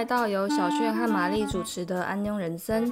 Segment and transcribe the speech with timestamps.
[0.00, 2.90] 来到由小炫和玛丽主持的《安妞人生》。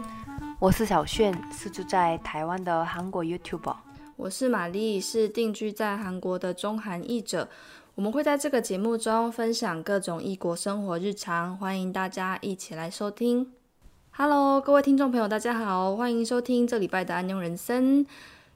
[0.59, 3.75] 我是小炫，是住在台湾的韩国 YouTuber。
[4.17, 7.49] 我是玛丽，是定居在韩国的中韩译者。
[7.95, 13.55] 我们会在这个节目中分享各种异国生活日常，欢迎大家一起来收听。
[14.11, 18.05] Hello，各位听众朋友，大家好，欢迎收听这礼拜的《安妞人生》。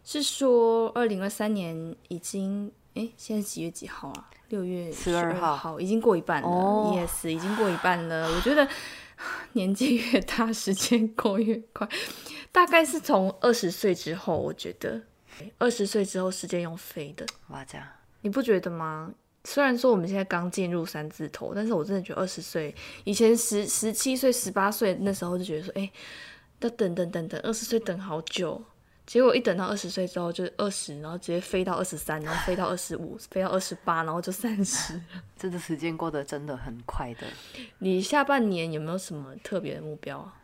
[0.05, 4.31] 是说，二零二三年已经，哎，现在几月几号啊？
[4.49, 6.49] 六月十二号，已经过一半了。
[6.49, 8.31] Yes，已经过一半了。
[8.31, 8.69] 我觉得
[9.55, 11.89] 年纪越大，时间过越快。
[12.53, 15.01] 大概是从二十岁之后，我觉得
[15.57, 17.25] 二十岁之后时间用飞的。
[17.49, 17.87] 哇，这样
[18.21, 19.11] 你不觉得吗？
[19.45, 22.75] 虽然说我们现在刚进入三字头，但是我真的觉得二十岁
[23.05, 25.91] 以前十十七岁、十八岁那时候就觉得说，哎，
[26.61, 28.63] 要等等等等，二十岁等好久。
[29.13, 34.99] 结果一等到二十岁之后，就是二十，然后直接飞到二十三，然后飞到二十五， 飞到二十八，然后就三十。
[35.37, 37.27] 这个时间过得真的很快的。
[37.81, 40.35] 你下半年有没有什么特别的目标啊？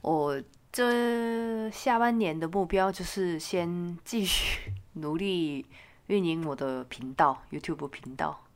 [0.00, 5.66] 我这下半年的目标就是先继续努力
[6.06, 8.46] 运营我的频道 YouTube 频道，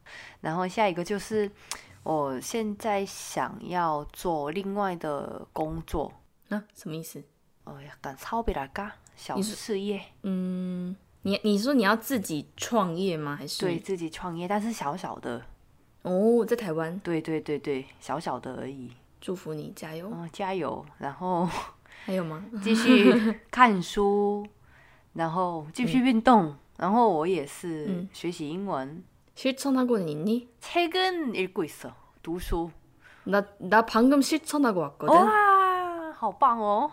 [0.40, 1.50] 然后下一个就是
[2.02, 6.14] 我现在想要做另外的工作。
[6.48, 6.64] 啊？
[6.74, 7.22] 什么意思？
[7.64, 8.90] 哦呀，干超别来干。
[9.15, 13.37] 小事业，嗯，你你说你要自己创业吗？
[13.37, 15.41] 还是对自己创业，但是小小的
[16.03, 18.91] 哦，在台湾，对对对对，小小的而已。
[19.21, 20.85] 祝福你，加油，加油！
[20.99, 21.49] 然后
[22.05, 22.45] 还有吗？
[22.61, 24.45] 继续看书，
[25.13, 29.01] 然后继续运动，然后我也是学习英文。
[29.35, 32.69] 실천하고는있니책은읽고있어读书。
[33.25, 36.91] 나나방금실천하고왔거든哇，好棒哦！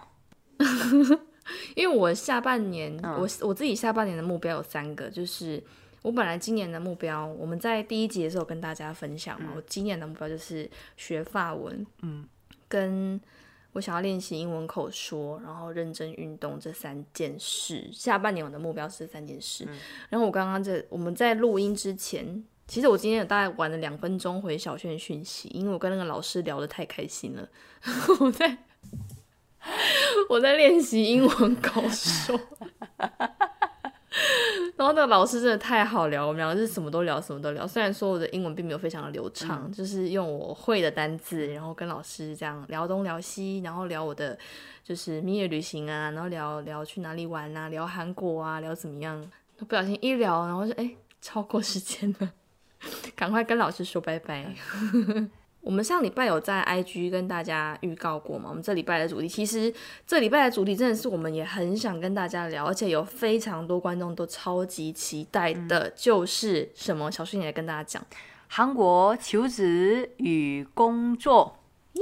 [1.75, 5.61] 因为我下半年，我我自己下半年的目标有三个，就是
[6.01, 12.25] 我本来今年的目标，我们在第一集的时候跟大家分享嘛，我今年的目标就是学法文，嗯，
[12.67, 13.19] 跟
[13.73, 17.87] 我想要练习英文口说，然后认真运动这三件事。
[17.91, 19.67] 下半年我的目标是三件事。
[20.09, 27.47] 然后我刚刚在我们在录音之前，其实我今天有大概玩了两分钟回小轩讯息，因为我跟那个老师聊得太开心了，
[28.19, 28.57] 我在。
[30.29, 32.39] 我在练习英文口说，
[34.75, 37.67] 然后那个老师真的太好聊，我们两个是什么都聊，什么都聊。
[37.67, 44.37] 虽然说我的英文并没有非常的流畅，就是用我会的单字，然后跟老师这样聊东聊西，然后聊我的
[44.83, 49.29] 就是蜜月旅行啊，然后聊聊去哪里玩啊，聊韩国啊，聊怎么样。
[49.67, 52.31] 不小心一聊，然后就哎超过时间了，
[53.15, 54.53] 赶快跟老师说拜拜。
[55.67, 58.47] 我们上礼拜有在 IG 跟大家预告过嘛？
[58.47, 59.71] 我们这礼拜的主题，其实
[60.05, 67.11] 这礼拜的主题真的是我们也很想跟大家聊，而且有非常多观众都超级期待的，就是什么？
[67.11, 68.01] 小薰也来跟大家讲，
[68.47, 71.57] 韩国求职与工作，
[71.95, 72.01] 耶！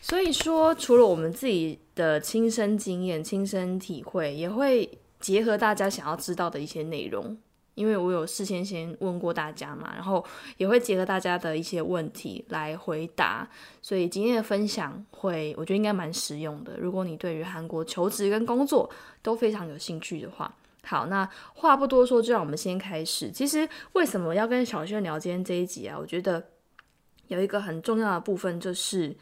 [0.00, 4.88] 所以说，除了我们自己的亲身经验、亲身体会，也会
[5.18, 7.36] 结合大家想要知道的一些内容。
[7.76, 10.24] 因为我有事先先问过大家嘛，然后
[10.56, 13.48] 也会结合大家的一些问题来回答，
[13.80, 16.76] 所以今天的分享会，我觉得应该蛮实用的。
[16.78, 18.90] 如果你对于韩国求职跟工作
[19.22, 23.30] 都非常有兴趣的话，好，那话不多说，就让我们先开始。
[23.30, 25.98] 其实为什么要跟小轩聊今天这一集啊？
[25.98, 26.42] 我觉得
[27.28, 29.14] 有一个很重要的部分就是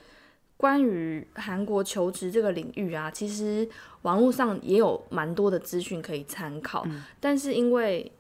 [0.56, 3.68] 关于韩国求职这个领域啊，其实
[4.02, 6.86] 网络上也有蛮多的资讯可以参考，
[7.18, 8.12] 但是因为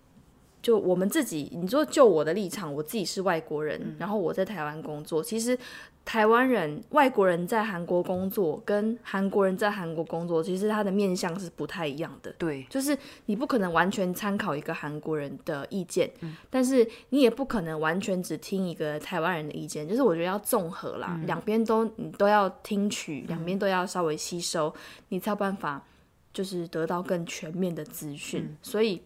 [0.64, 5.22] 就我们自己，你说就我的立场，我自己是外国人，然后我在台湾工作。
[5.22, 5.58] 其实
[6.06, 12.32] 台湾人、外国人在韩国工作，跟韩国人在韩国工作，其实他的面相是不太一样的。
[12.38, 16.10] 对，就是你不可能完全参考一个韩国人的意见，
[16.48, 19.86] 但是你也不可能完全只听一个台湾人的意见。
[19.86, 24.74] 就是我觉得要综合啦，两边都你都要听取，两边都要稍微吸收，
[25.10, 25.84] 你才有办法
[26.32, 28.56] 就是得到更全面的资讯。
[28.62, 29.02] 所以。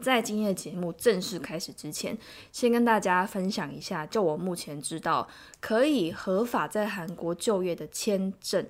[0.00, 2.16] 在今天的节目正式开始之前，
[2.52, 5.28] 先跟大家分享一下，就我目前知道
[5.60, 8.64] 可以合法在韩国就业的签证，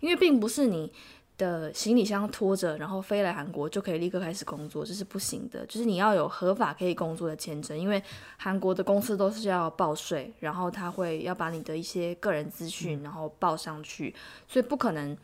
[0.00, 0.92] 因为并不是你
[1.38, 5.64] 的行李箱拖着，然后飞来韩国就可以立刻开始工作，这是不行的。
[5.66, 8.02] 就是你要有合法可以工作的签证，因为
[8.36, 14.14] 韩国的公司都是要报税，然后他会要把你的一些个人资讯然后报上去，
[14.46, 15.16] 所以不可能。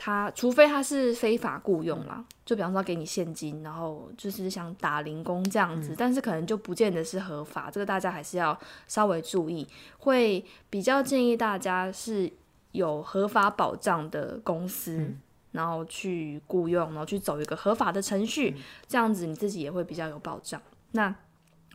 [0.00, 8.56] 他除非他是非法雇佣啦，就比方说给你现金，然后就是想打零工这样子，但是可能就不见得是合法，这个大家还是要
[8.86, 9.66] 稍微注意。
[9.98, 12.32] 会比较建议大家是
[12.70, 15.12] 有合法保障的公司，
[15.50, 18.56] 然后去雇佣，然后去走一个合法的程序，
[18.86, 20.62] 这样子你自己也会比较有保障。
[20.92, 21.12] 那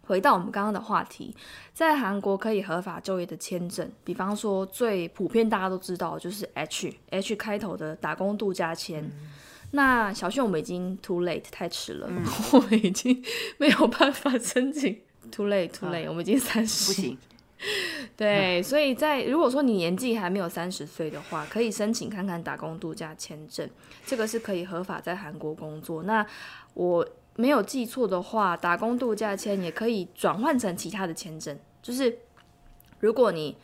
[0.06, 1.36] 回到我们刚刚的话题，
[1.74, 9.10] 在韩国可以合法就业的签证，比方说最普遍大家都知道就是 H H 开头的打工度假签。
[9.72, 12.08] 那小炫，我们已经 too late 太迟了，
[12.54, 13.24] 我们已经
[13.58, 15.02] 没有办法申请
[15.32, 17.18] too late too late，我们已经三十，不行。
[18.18, 23.68] 对，所以在如果说你年纪还没有三十岁的话，可以申请看看打工度假签证，
[24.06, 26.04] 这个是可以合法在韩国工作。
[26.04, 26.24] 那
[26.74, 32.20] 我没有记错的话，打工度假签也可以转换成其他的签证，就是
[33.00, 33.58] 如果你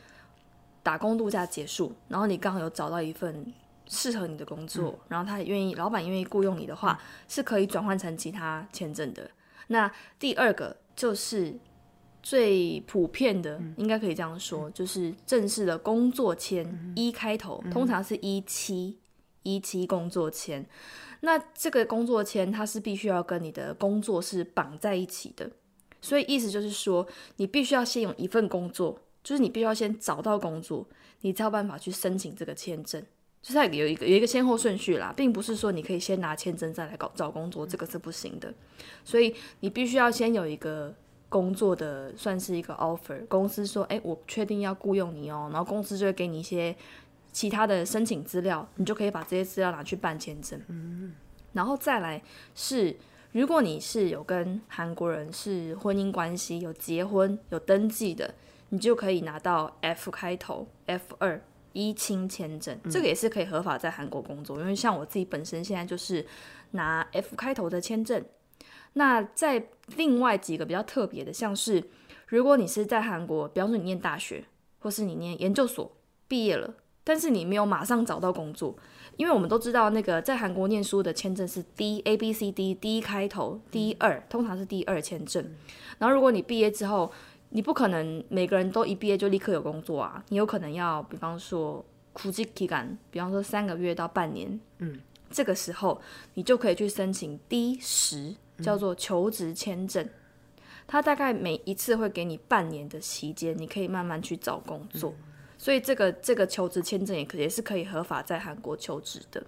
[0.82, 3.54] 打工度假结束，然后你刚好有找到一份
[3.88, 9.30] 适合你的工作，然后他也愿意，老板愿意雇佣你的话，是可以转换成其他签证的。
[9.68, 11.56] 那第二个就是
[12.24, 18.98] 最普遍的，应该可以这样说，就是正式的工作签，一开头，通常是一期
[19.44, 20.66] 一期工作签。
[21.22, 25.50] 那这个工作签它是必须要跟你的工作是绑在一起的，
[26.00, 27.06] 所以意思就是说，
[27.36, 30.88] 你必须要先有一份工作，就是你必须要先找到工作，
[31.22, 33.04] 你才有办法去申请这个签证。
[33.42, 38.54] 就是有一个有一个先后顺序啦，并不是说你可以先拿签证再来搞找工作，这个是不行的。
[39.04, 40.94] 所以你必须要先有一个
[41.28, 46.76] 工作的，算是一个 offer，公司说，哎，我确定要雇佣你哦，然后公司就会给你一些。
[47.32, 50.60] 其他的申请资料，你就可以把这些资料拿去办签证。
[50.68, 51.14] 嗯，
[51.54, 52.22] 然后再来
[52.56, 52.96] 是，
[53.32, 58.34] 如果你是有跟韩国人是婚姻关系，有结婚有登记的，
[58.70, 61.40] 你就可以拿到 F 开头 F 二
[61.74, 64.60] 一清签证，这个也是可以合法在韩国工作。
[64.60, 66.26] 因为像我自己本身现在就是
[66.72, 68.26] 拿 F 开头的签证。
[68.94, 69.68] 那在
[69.98, 71.84] 另外几个比较特别的，像是
[72.26, 74.44] 如果你是在韩国，比方说你念大学，
[74.80, 75.96] 或是你念研究所
[76.28, 76.74] 毕业了。
[77.10, 78.76] 但是你没有马上找到工作，
[79.18, 85.44] 因为我们都知道那个在韩国念书的签证是 D A B C D D 开头 D 二，通常是 D 二签证。
[85.98, 87.12] 然后如果你毕业之后，
[87.50, 91.84] 你不可能每个人都一毕业就立刻有工作啊，你有可能要比方说
[92.14, 95.00] 苦积期感，比方说三个月到半年，嗯，
[95.32, 96.00] 这个时候
[96.36, 100.08] 你就可以去申请 D 十，叫做求职签证。
[100.86, 105.16] 它大概每一次会给你半年的期间，你可以慢慢去找工作。
[105.60, 109.46] 所以这个这个求职签证也可也是可以合法在韩国求职的。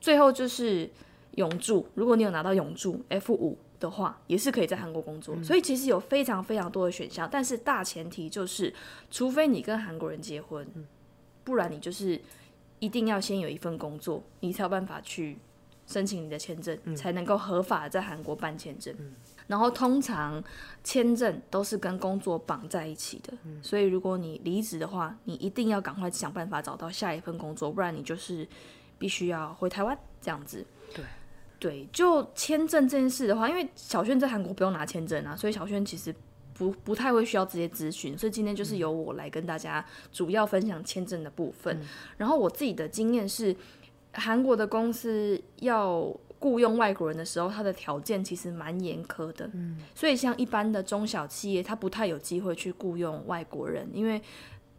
[0.00, 0.90] 最后就是
[1.36, 5.40] 永住，如果你有拿到永住 F 五的话，也是可以在韩国工作。
[5.42, 8.74] 所以其实有非常非常多的选项，但是大前提就是，
[9.08, 10.66] 除非你跟韩国人结婚，
[11.44, 12.20] 不然你就是
[12.80, 15.38] 一定要先有一份工作，你才有办法去
[15.86, 18.92] 申请你的签证，才能够合法在韩国办签证。
[19.46, 20.42] 然后通常
[20.82, 28.46] 签证都是跟工作绑在一起的，所以如果你离职的话，你一定要赶快想办法找到下一份工作，不然你就是
[28.98, 30.64] 必须要回台湾这样子。
[30.94, 31.04] 对，
[31.58, 36.14] 对，就签证这件事的话，因为小轩在韩国不用拿签证啊，所以小轩其实
[36.54, 41.80] 不不太会需要这些咨询，所以今天就是由我来跟大家主要分享签证的部分。
[42.16, 43.54] 然后我自己的经验是，
[44.12, 46.14] 韩国的公司要。
[46.42, 54.20] 雇佣外国人的时候，他的条件其实蛮严苛的，嗯，所以像一般的中小企业，他不太有机会去雇佣外国人，因为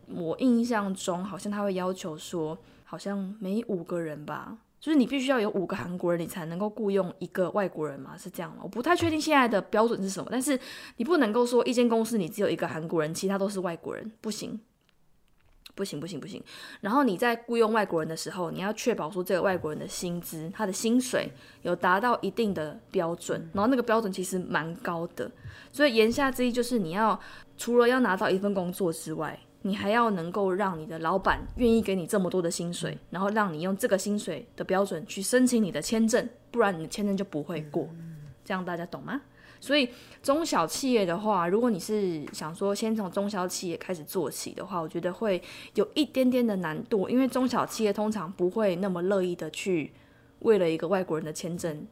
[0.07, 8.57] 我印象中好像他会要求说，好像每五个人吧，就是你必须要有五个韩国人，你才能够雇佣一个外国人嘛，是这样吗？
[8.63, 10.59] 我不太确定现在的标准是什么，但是
[10.97, 14.59] 你不能够说一间公司你只有一个韩国人，其他都是外国人，不行。
[15.75, 16.41] 不行不行不行！
[16.81, 21.31] 然后你在雇佣外国人的时候，你要确保说这个外国人的薪资，他的薪水
[21.63, 25.31] 有达到一定的标准，然后那个标准其实蛮高的。
[25.71, 27.19] 所以言下之意就是，你要
[27.57, 37.89] 除了要拿到一份工作之外，你还要能够让你的老板愿意给你这么多的薪水，然后让你用这个薪水的标准去申请你的签证，不然你的签证就不会过。
[38.45, 39.21] 这样大家懂吗？
[39.63, 39.87] 所以
[40.21, 45.41] 中小企业的话，如果你是想说先从中小企业开始做起的话，我觉得会
[45.75, 49.93] 有一点点的难度，因为中小企业通常不会那么乐意的去
[50.39, 51.87] 为了一个外国人的签证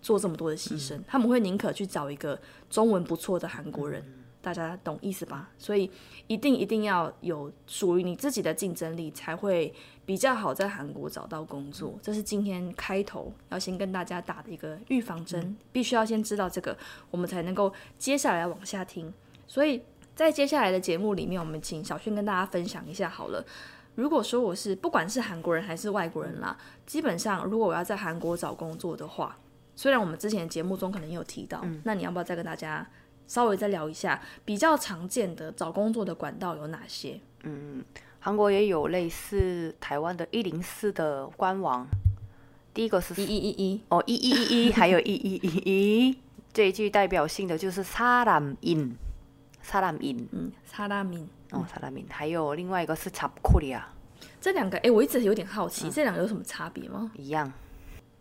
[0.00, 2.40] 做这么多的牺牲，他们会宁可去找一个
[2.70, 4.00] 中文不错的韩国人。
[4.40, 5.50] 大家懂意思吧？
[5.58, 5.90] 所以
[6.28, 9.74] 一定一定要有属于你自己的竞争力，才会
[10.06, 11.98] 比较好在韩国找到工作。
[12.00, 16.74] 这是今天开头要先跟大家打的一个预防针，必须要先知道这个，
[17.10, 19.12] 我们才能够接下来往下听。
[19.46, 19.82] 所以
[20.14, 23.44] 在接下来的节目里面，我们请小轩跟大家分享一下好了。
[23.96, 29.36] 如果说我是不管是韩国人还是外国人啦，基本上如果我要在韩国找工作的话，
[29.74, 32.88] 虽然我们之前的节目中可能也有提到，那你要不要再跟大家？
[33.28, 37.18] 稍微再聊一下比较常见的找工作的管道有哪些？
[37.42, 37.84] 嗯，
[38.25, 41.87] 韩国也有类似台湾的一零四的官网，
[42.73, 46.17] 第一个是一一一一哦一一一一，还 有一一一一，
[46.53, 48.91] 最具代表性的就是사람 인，
[49.65, 51.25] 사람인， 嗯，사람인。
[51.51, 52.05] 哦，사람인。
[52.09, 53.81] 还有另外一个是잡코리아。
[54.39, 57.11] 这两个，哎，我一直有点好奇，这两个有什么差别吗？
[57.15, 57.51] 一样，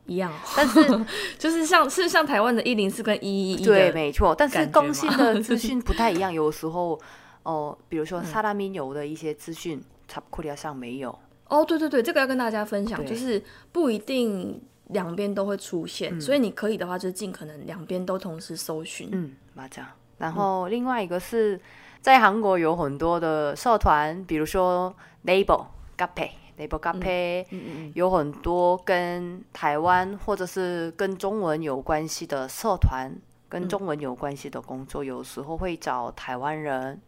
[0.07, 1.07] 一样，但是
[1.39, 7.01] 就是像是像台湾的一零四跟一一一，对，没错，但是更新的资讯不太一样， 有时候
[7.45, 19.10] 哦，比如说사람인有的一些资讯， 查库里亚上没有哦，对对对，这个要跟大家分享，就是不一定两边都会出现，所以你可以的话，就是尽可能两边都同时搜寻。
[19.12, 19.86] 嗯，麻将。
[20.18, 21.60] 然后另外一个是
[22.02, 24.96] 在韩国有很多的社团，比如说
[25.26, 25.66] Label、
[25.98, 33.14] Gap、Label、g a p e 嗯嗯，有很多跟台湾或者是跟中文有关系的社团，
[33.50, 37.00] 跟中文有关系的工作，有时候会找台湾人，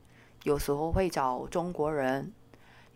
[0.44, 2.32] 有时候会找中国人。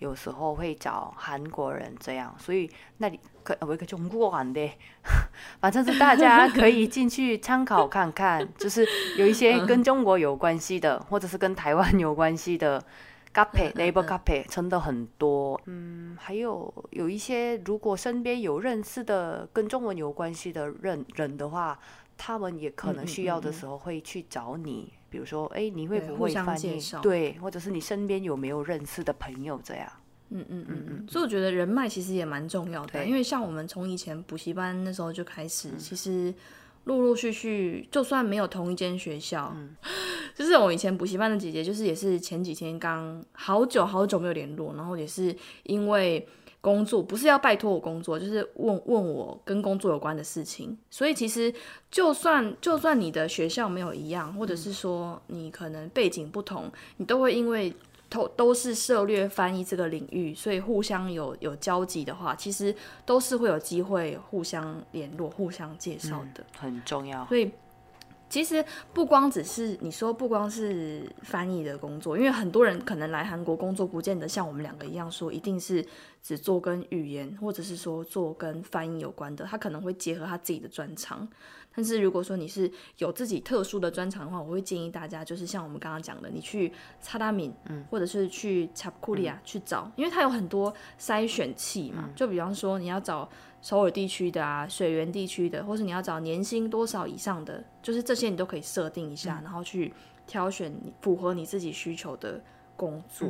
[0.02, 2.68] 有时候会找韩国人这样，所以
[2.98, 4.68] 那里可我一个中国人的，
[5.62, 8.84] 反正是大家 可以进去参考看看，就是
[9.16, 12.84] 有一些跟中国有关系的，或者是跟台湾有关系的
[13.32, 15.62] g a p e label g a p e 真的很多。
[15.68, 21.78] 嗯，还有有一些如果身边有认识的跟中文有关系的人人的话，
[22.24, 24.94] 他们也可能需要的时候会去找你。
[25.10, 26.80] 比如说，哎，你会不会翻译？
[27.02, 29.92] 对，或者是你身边有没有认识的朋友这样？
[30.30, 31.08] 嗯嗯嗯嗯。
[31.10, 36.32] 所以我觉得人脉其实也蛮重要的，因为像我们从以前补习班那时候就开始，其实
[36.84, 39.54] 陆陆续续，就算没有同一间学校，
[40.36, 46.28] 就是我以前补习班的姐姐，就是也是前几天刚好久好久没有联络，然后也是因为。
[46.62, 50.78] 工作不是要拜托我工作，就是问问我跟工作有关的事情。
[50.90, 51.52] 所以其实
[51.90, 57.74] 就算就算你的学校没有一样，或者是说你可能背景不同，你都会因为
[58.08, 62.76] 都都是涉略翻译这个领域，所以互相有有交集的话，其实
[63.06, 67.26] 都是会有机会互相联络、互相介绍的，很重要。
[67.26, 67.52] 所以。
[68.32, 75.86] 其实不光只是你说，不光是翻译的工作，因为很多人可能来韩国工作，不见得像我们两个一样说，一定是
[76.24, 81.28] 只做跟语言，或者是说做跟翻译有关的，他可能会结合他自己的专长。
[81.74, 92.10] 但是如果说你是有自己特殊的专长的话，我会建议大家就是像我们刚刚讲的，你去查达敏，嗯，或者是去查库利亚去找，因为它有很多筛选器嘛。
[92.16, 93.30] 就比方说你要找
[93.62, 99.94] 首尔地区的啊，水源地区的，或是你要找年薪多少以上的，就是这些你都可以设定一下，然后去
[100.28, 102.44] 挑选符合你自己需求的
[102.76, 103.30] 工作。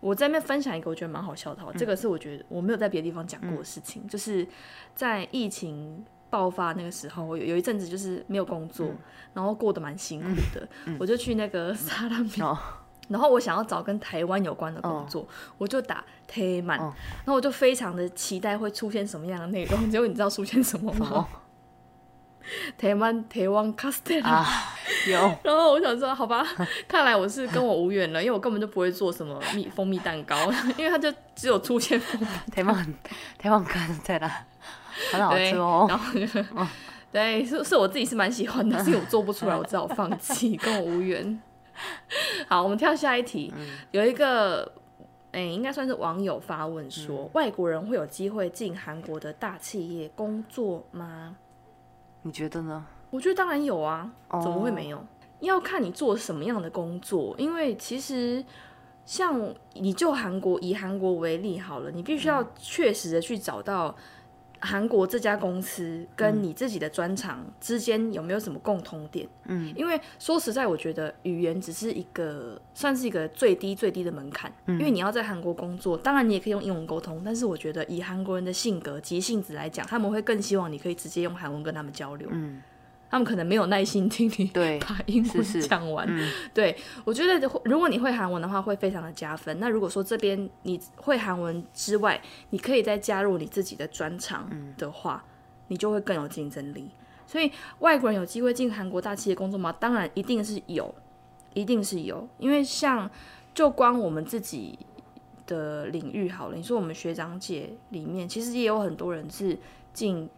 [0.00, 4.46] 我在那边分享一个我觉得蛮好笑的，这个是我觉得我没有在别的地方讲过的事情，就是
[4.94, 6.04] 在疫情。
[6.30, 8.86] 爆发那个时候，我有有一阵子就是没有工作，
[9.34, 10.68] 然后过得蛮辛苦的。
[10.98, 12.30] 我就去那个沙拉米，
[13.08, 19.78] 然后我想要找跟台湾有关的工作，我就打台曼，然后我就非常的期待会出现什么样的内容。
[19.90, 21.26] 结果你知道出现什么吗？
[22.78, 24.46] 台湾台湾卡斯特拉
[25.06, 25.18] 有。
[25.44, 26.46] 然后我想说，好吧，
[26.86, 30.36] 看来我是跟我无缘了，因为我根本就不会做什么蜜蜂蜜蛋糕，
[30.76, 32.00] 因为它就只有出现
[32.50, 32.94] 台湾
[33.38, 34.46] 台湾卡斯特拉。
[35.12, 36.66] 很好吃哦，然后
[37.10, 41.40] 对，是是我自己是蛮喜欢的，是我做不出来，我只好放弃， 跟我无缘。
[42.46, 43.52] 好，我们跳下一题，
[43.92, 44.70] 有一个
[45.32, 51.36] 哎，应该算是网友发问说，外国人会有机会进韩国的大企业工作吗？
[52.22, 52.84] 你觉得呢？
[53.10, 54.10] 我觉得当然有啊，
[54.42, 55.02] 怎么会没有？
[55.40, 58.44] 要看你做什么样的工作，因为其实
[59.06, 63.96] 像你就韩国以韩国为例好了，你必须要确实的去找到。
[64.60, 69.28] 韩国这家公司跟你自己的专长之间有没有什么共同点？
[69.44, 74.52] 嗯，因为说实在，我觉得语言只是一个算是一个最低最低的门槛。
[74.66, 82.28] 嗯，因为你要在韩国工作，当然你也可以用英文沟通，但是我觉得以韩国人的性格急性子来讲，他们会更希望你可以直接用韩文跟他们交流。
[82.32, 82.62] 嗯。
[83.10, 84.44] 他们可能没有耐心听你
[84.80, 86.06] 把英文讲完。
[86.52, 89.58] 对，我觉得如果你会韩文的话，会非常的加分。
[89.58, 95.24] 那如果说这边你会韩文之外，你可以再加入你自己的专长的话，
[95.68, 96.90] 你就会更有竞争力。
[97.26, 99.72] 所以外国人有机会进韩国大企业工作吗？
[99.72, 100.94] 当然一定是有，
[101.54, 102.28] 一定是有。
[102.38, 103.10] 因为像
[103.54, 104.78] 就光我们自己
[105.46, 109.58] 的领域好了，你说我们学长姐里面，其实也有很多人是
[109.94, 110.28] 进。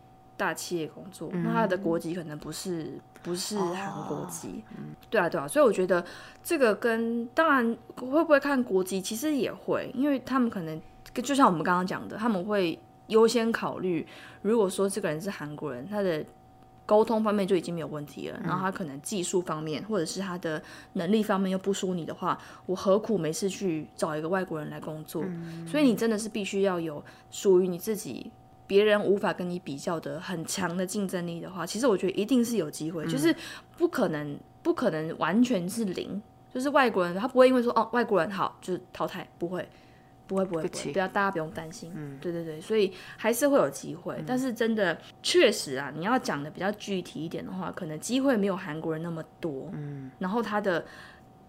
[0.41, 4.65] 大企业工作，那他的国籍可能不是不是韩国籍，
[5.11, 6.03] 对啊对啊，所以我觉得
[6.43, 10.81] 这个跟当然会不会看国籍，其实也会，因为他们可能
[11.13, 12.79] 就像我们刚刚讲的，他们会
[13.09, 14.07] 优先考虑，
[14.41, 16.25] 如果说这个人是韩国人，他的
[16.87, 20.63] 沟通方面就已经没有问题了，然后他可能技术方面或者是他的
[20.95, 25.23] 能力方面又不输你的话，我何苦没事去找一个外国人来工作？
[25.69, 28.33] 所以你真的是必须要有属于你自己。
[28.71, 33.35] 别人无法跟你比较的很强的竞争力的话，其实我觉得一定是有机会，就是
[33.77, 36.23] 不可能不可能完全是零，
[36.55, 39.69] 就是外国人他不会因为说哦外国人好就是淘汰，不会，
[40.29, 41.91] 不会，不会，不会，不要大家不用担心。
[41.97, 49.69] 嗯，对对对，所以还是会有机会，但是真的确实啊，你要讲的比较具体一点的话，可能机会没有韩国人那么多。
[49.73, 50.85] 嗯，然后他的。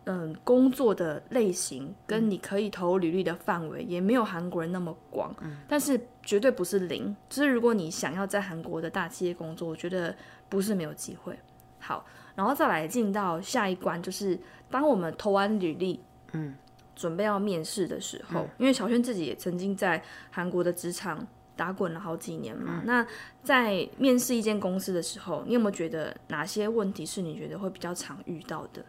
[0.05, 7.15] 嗯，工作的类型跟你可以投履历的范围也没有韩国人那么广，嗯但是绝对不是零。
[7.29, 10.15] 就是如果你想要在韩国的大企业工作，我觉得
[10.50, 11.38] 不是没有机会。
[11.79, 12.03] 好，
[12.34, 14.39] 然后再来进到下一关，就是
[14.72, 16.00] 当我们投完履历，
[16.31, 16.55] 嗯，
[16.96, 22.81] 准备要面试的时候，因为小轩自己也曾经在韩国的职场打滚了好几年嘛。
[22.86, 23.05] 那
[23.43, 28.84] 在面试一间公司的时候，你有没有觉得哪些问题是你觉得会比较常遇到的？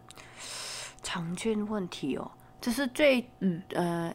[1.03, 2.31] 常见问题哦，
[2.61, 3.63] 这是最嗯。
[3.75, 4.15] 呃，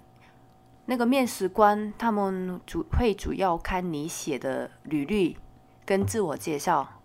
[0.85, 5.37] 那个面试官他们主会主要看你写的履历
[5.85, 7.01] 跟自我介绍，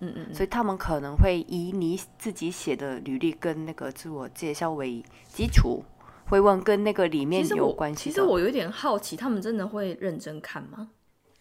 [0.00, 5.84] 嗯嗯，所以他们可能会以你自己写的履历跟那个自我介绍为基础，
[6.26, 10.88] 会问跟那个里面有关系其实我有点好奇，他们真的会认真看吗？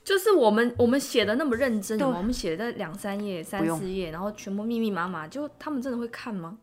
[0.03, 6.57] 就是我们我们写的那么认真，我们写的两三页、三四页，然后全部密密麻麻，就他们真的会看吗？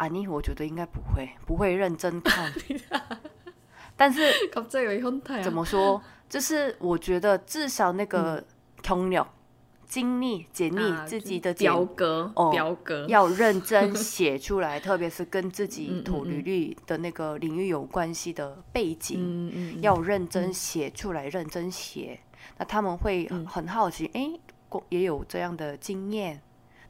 [0.00, 2.50] 啊，你我觉得应该不会，不会认真看。
[3.98, 4.22] 但是
[5.42, 6.02] 怎么说？
[6.26, 8.42] 就是我觉得至少那个
[8.82, 9.30] 通了、
[9.84, 22.18] 经历、简历自己的表格哦，表格要认真写出来， 特别是跟自己投履历的那个领域有关系的背景，要认真写出来，认真写。
[22.56, 24.30] 那他们会很好奇，哎，
[24.88, 26.40] 也有这样的经验。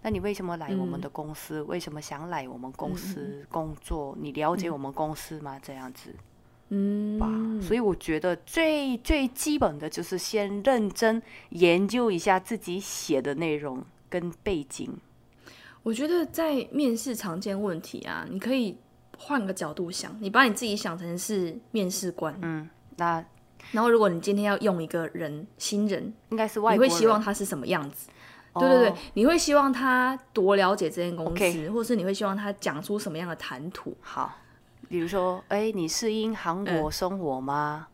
[0.03, 1.61] 那你为什么来我们的公司？
[1.63, 4.17] 为什么想来我们公司工作？
[4.19, 5.59] 你了解我们公司吗？
[5.63, 6.15] 这样子，
[6.71, 7.29] 嗯，吧。
[7.61, 14.91] 所以我觉得最最基本的就是先认真研究一下自己写的内容跟背景。
[15.83, 18.77] 我觉得在面试常见问题啊，你可以
[19.19, 23.25] 换个角度想，你把你自己想成是面试官，嗯，那
[23.73, 28.09] 然后如果你今天要用一个人新人，应该是外国人，你会希望他是什么样子？
[28.55, 33.97] 对对对，你会希望他多了解这间公司，或者是你会希望他讲出什么样的谈吐？
[34.01, 34.37] 好，
[34.89, 37.89] 比如说，哎，你适应韩国生活吗？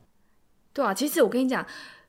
[0.72, 1.66] 对啊，其实我跟你讲。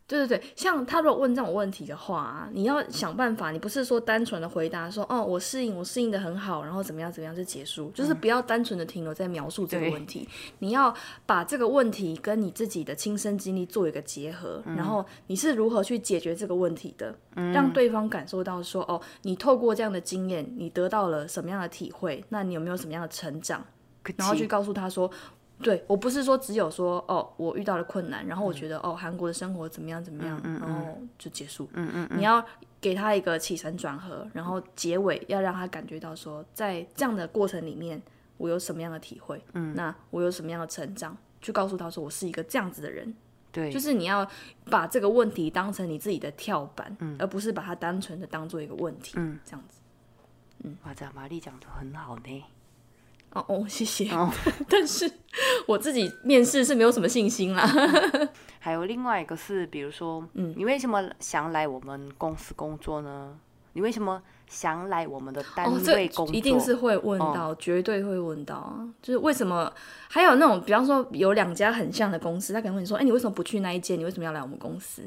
[0.08, 10.26] 对对对，像他如果问这种问题的话，你要想办法，你不是说单纯的回答说哦，我适应，我适应的很好，然后怎么样怎么样就结束，就是不要单纯的停留在描述这个问题，
[10.60, 17.14] 你要把这个问题跟你自己的亲身经历做一个结合，然后你是如何去解决这个问题的，
[17.52, 23.66] 让对方感受到说哦，你透过这样的经验，你得到了什么样的体会，那你有没有什么样的成长，
[24.16, 25.12] 然后去告诉他说。
[25.62, 31.68] 对我不是说只有说哦，我遇到了困难，然后我觉得哦，韩国的生活怎么样怎么样，然后就结束。
[31.74, 32.46] 嗯嗯，你要
[32.80, 38.00] 给他一个起承转合，然后结尾要让他感觉到说，在这样的过程里面，
[38.38, 43.14] 我有什么样的体会，嗯，那我有什么样的成长，去告诉他说我是一个这样子的人。
[43.52, 44.30] 对，就是你要
[44.70, 49.14] 把这个问题当成你自己的跳板，而不是把它单纯的当做一个问题。
[49.16, 49.80] 嗯，这样子。
[50.64, 52.46] 嗯，哇，这玛丽讲的很好呢。
[53.38, 54.10] 哦哦，谢谢。
[54.70, 55.10] 但是
[55.66, 57.68] 我自己面试是没有什么信心啦。
[58.60, 63.38] 还有另外一个是，比如说，嗯，你为什么想来我们公司工作呢？
[63.74, 66.36] 你为什么想来我们的单位工作？
[66.36, 68.84] 一定是会问到，绝对会问到啊！
[69.04, 69.72] 就是为什么？
[70.10, 74.00] 还有那种，比方说有两家很像的公司，他可能问你说：“哎，你为什么不去那一间？
[74.00, 75.04] 你为什么要来我们公司？”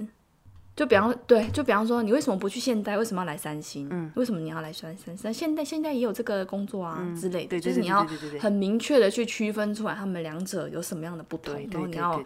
[0.81, 2.97] 就比方对，就比方说，你为什么不去现代？
[2.97, 3.87] 为什么要来三星？
[3.91, 5.15] 嗯，为什么你要来三三？
[5.15, 8.03] 三现代现在也有这个工作啊之类的，就是你要
[8.41, 12.25] 很明确的去区分出来，他们两者有什么样的不同，然后你要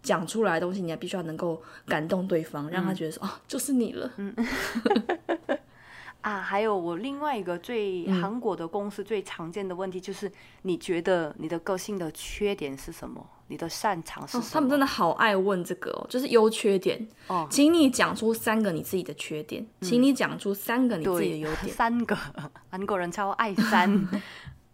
[0.00, 4.08] 讲出来的东西，你还必须要能够感动对方，让他觉得说哦，就是你了。
[4.16, 4.32] 嗯。
[6.28, 13.26] 啊，还有我另外一个最韩国的公司最常见的问题就是，你觉得你的个性的缺点是什么？
[13.46, 14.44] 你的擅长是什么？
[14.52, 21.68] 他们真的好爱问这个哦，就是优缺点哦，请你讲出三个你自己的缺点，请你讲出三个你自己的优点。
[21.68, 22.14] 三个，
[22.68, 24.08] 韩国人超爱 三，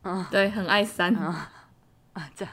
[0.02, 1.52] 嗯，对，很爱三啊，
[2.34, 2.44] 这。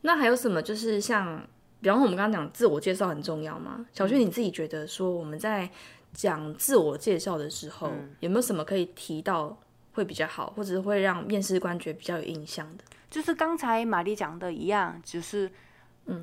[0.00, 0.60] 那还有什么？
[0.60, 1.40] 就是像，
[1.80, 3.86] 比方说我们刚刚讲自我介绍很重要吗？
[3.92, 5.70] 小薛，你自己觉得说我们在。
[6.14, 9.58] 讲自我介绍的时候，有没有什么可以提到
[9.92, 12.84] 会比较好，或者会让面试官觉得比较有印象的？
[13.10, 15.50] 就是刚才玛丽讲的一样，就是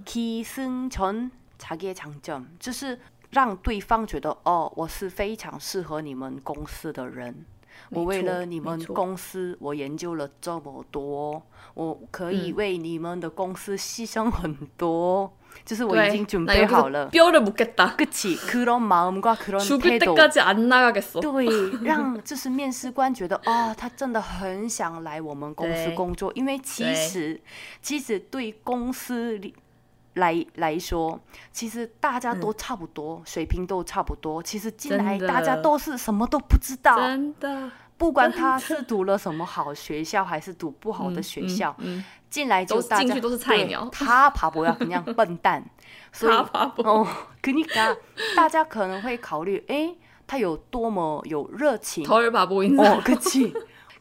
[0.04, 3.00] 提升成茶叶长征，就是
[3.30, 7.46] 让对方觉得哦，我是非常适合你们公司的人。
[7.90, 11.42] 我为了你们公司，我研究了这么多，
[11.74, 15.34] 我可以为你们的公司牺牲很多。
[15.65, 17.11] 就是我已经准备好了。
[17.11, 21.47] 뼈를묻겠다 그치그런마음과그런 죽을 태도 때까지안 나가겠어 对，
[21.83, 27.41] 让就是面试官觉得哦，他真的很想来我们公司对工作，因为其对实
[27.83, 29.55] 其实对公司里
[30.15, 31.21] 来来说，
[31.53, 34.43] 其实大家都差不多，水平都差不多。
[34.43, 37.71] 其实进来真的大家都是什么都不知道，真的
[38.01, 45.63] 不管 他是读了什么好学校，还是读不好的学校，嗯，进来就大家都进去都是菜对鸟他爬不要그냥笨蛋，
[46.13, 47.07] 所以 다 바보 哦，
[47.43, 47.97] 그니까
[48.37, 49.97] 大家可能会考虑，诶，
[50.27, 53.55] 他有多么有热情， 덜바보인 哦， 사람 可치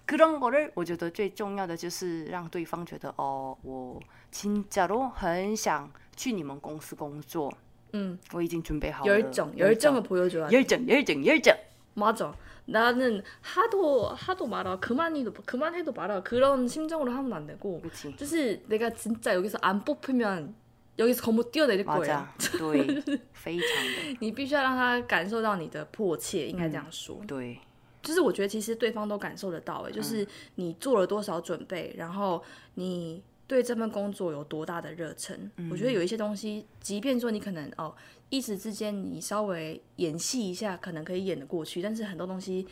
[0.05, 3.99] 그런거를我觉得最重要的就是让对方觉得哦，我
[4.31, 7.51] 진짜로很想去你们公司工作，
[7.93, 9.07] 음 我已经准备好了。
[9.07, 11.55] 열정열정을보여줘야 돼 열정열정열정
[11.93, 12.33] 맞아.
[12.65, 19.35] 나는 하도 하도 말아 그만해도 그만해도 말아 그런 심정으로 하면 안 되고 그치 就是내가 진짜
[19.35, 20.55] 여기서 안 뽑히면
[20.97, 22.33] 여기서 거못 뛰어내릴 거야.
[22.37, 22.57] 맞아.
[22.57, 23.01] 对，
[23.33, 27.21] 非常的你必须要让他感受到你的迫切，应该这样说。
[27.27, 27.59] 对，
[28.01, 32.41] 就是我觉得其实对方都感受得到，哎，就是你做了多少准备，然后
[32.75, 35.50] 你 对这份工作有多大的热忱。
[35.72, 37.92] 我觉得有一些东西，即便说你可能哦
[38.28, 42.64] 一时之间你稍微演戏一下，可能可以演得过去，但是很多东西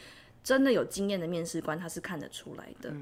[0.44, 2.94] 真的有经验的面试官他是看得出来的。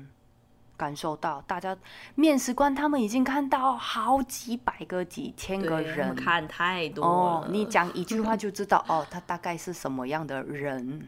[0.74, 1.76] 感受到大家
[2.14, 6.14] 面试官他们已经看到好几百个、几千个人。
[6.14, 7.10] 看太多了。
[7.10, 11.06] 哦，你讲一句话 就知道哦，他大概是什么样的人。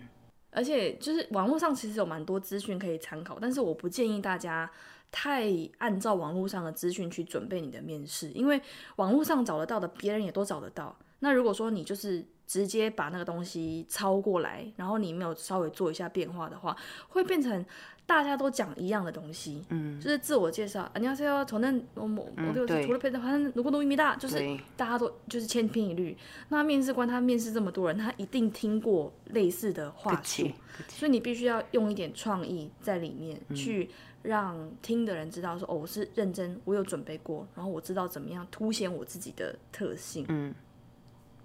[0.50, 4.70] 而且就是网络上其实有蛮多资讯可以参考，但是我不建议大家
[5.10, 5.46] 太
[5.78, 8.60] 按照网络上的资讯去准备你的面试，因为
[8.96, 10.96] 网络上找得到的，别人也都找得到。
[11.20, 16.76] 那如果说你就是直接把那个东西抄过来，然后你没有稍微做一下变化的话，
[17.08, 17.66] 会变成
[18.06, 19.64] 大家都讲一样的东西。
[19.70, 24.38] 嗯，就是自我介绍，你要是要从那某某某个除了配的，反正如果都一米大，就是
[24.76, 26.16] 大家都就是千篇一律。
[26.50, 30.48] 那面试官他面试这么多人，他一定听过类似的话术，
[30.86, 33.90] 所以你必须要用一点创意在里面去。
[34.22, 40.24] 让听的人知道说哦我是认真我有准备过然后我知道怎么样凸显我自己的特性。
[40.28, 40.54] 嗯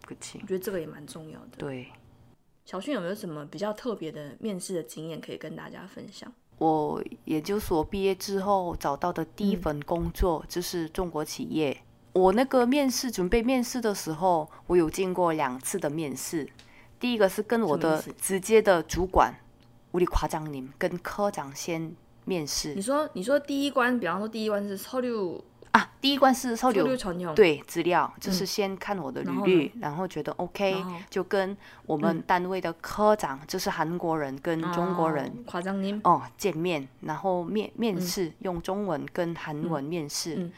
[0.10, 0.16] 我
[0.48, 1.58] 觉得这个也蛮重要的。
[1.58, 1.88] 对。
[2.66, 6.32] 小迅有没有什么比较特别的面试的经验可以跟大家分享？
[6.58, 11.78] 我研究所毕业之后找到的第一份工作就是中国企业。
[12.14, 16.48] 我那个面试准备面试的时候我有见过两次的面试。
[17.00, 19.34] 第一个是跟我的直接的主管
[19.92, 21.94] 无理夸张你们跟科长先
[22.26, 26.86] 面试，你说你说第一关，比方说第一关是超六啊，第一关是超六，
[27.34, 30.76] 对，资料就是先看我的履历，然后觉得 OK，
[31.10, 31.58] 就跟
[31.88, 40.52] 我们单位的科长，就是韩国人跟中国人，夸张，哦，见面，然后面面试用中文跟韩文面试，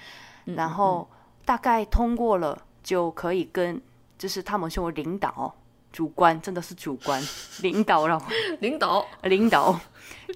[0.44, 1.10] 然后
[1.46, 3.82] 大概通过了就可以跟，
[4.18, 5.56] 就是他们说领导
[5.94, 7.24] 主观真的是主观
[7.62, 8.22] 领导了，
[8.60, 9.08] 领导。
[9.24, 9.80] 领导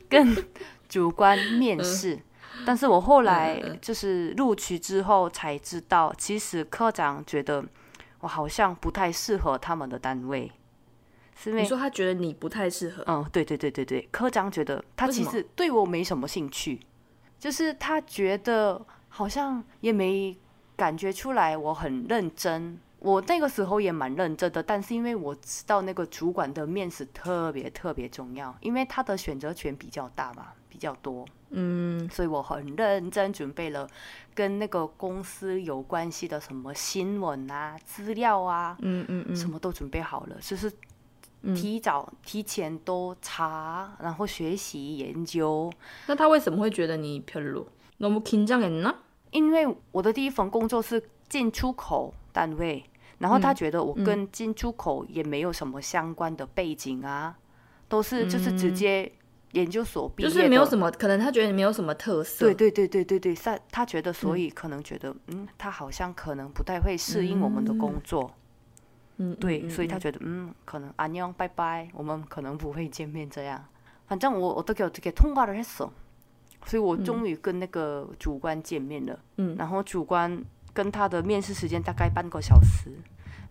[0.07, 0.37] 跟。
[0.89, 2.19] 主观面试。
[2.65, 7.63] 但是我后来就是录取之后才知道，其实科长觉得
[8.19, 10.51] 我好像不太适合他们的单位，
[11.37, 16.81] 是因为你说他觉得你不太适合，嗯，对对对对对，科长觉得他其实对我没什么兴趣，
[17.39, 20.37] 就是他觉得好像也没
[20.75, 22.77] 感觉出来我很认真。
[22.99, 33.88] 我那个时候也蛮认真的，但是因为我知道那个主管的面试特别特别重要，因为他的选择权比较大嘛，比较多，嗯，所以我很认真准备了
[34.34, 40.72] 跟那个公司有关系的什么新闻啊、资料啊，嗯嗯嗯，什么都准备好了，就是
[41.42, 45.72] 嗯提早、提前都查，然后学习研究。
[46.06, 48.94] 那他为什么会觉得你별로？너무긴장했나？
[49.30, 52.84] 因为我的第一份工作是进出口单位，
[53.18, 57.36] 然后他觉得我跟进出口也没有什么相关的背景啊，
[57.88, 59.10] 都是就是直接
[59.52, 62.46] 研究所毕业的，就是没有什么，可能他觉得你没有什么特色。
[62.46, 68.32] 对对对对对对，他他觉得，所以可能觉得，嗯，他好像可能不太会适应我们的工作，
[69.18, 73.64] 嗯，对，嗯所以他嗯觉得，嗯，可能安녕拜拜，我们可能不会见面这样。
[74.08, 75.88] 反正我어떻게어떻게통과를했어，
[76.66, 79.18] 所以我终于跟那个主管见面了。
[79.36, 82.90] 嗯然后主管跟他的面试时间大概半个小时，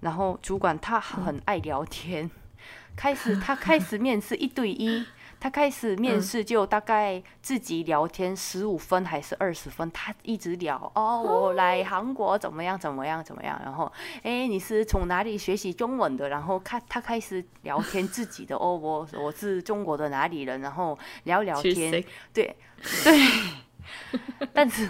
[0.02, 2.30] 然后主管他很爱聊天，
[2.96, 5.06] 开始他开始面试一对一。
[5.41, 16.29] 他开始面试就大概自己聊天十五分还是二十分，他一直聊哦，我来韩国怎么样怎么样怎么样，然后哎你是从哪里学习中文的？
[16.29, 22.57] 然后看他开始聊天自己的哦，我我是中国的哪里人，然后聊聊天，对
[23.05, 23.21] 对，
[24.53, 24.89] 但是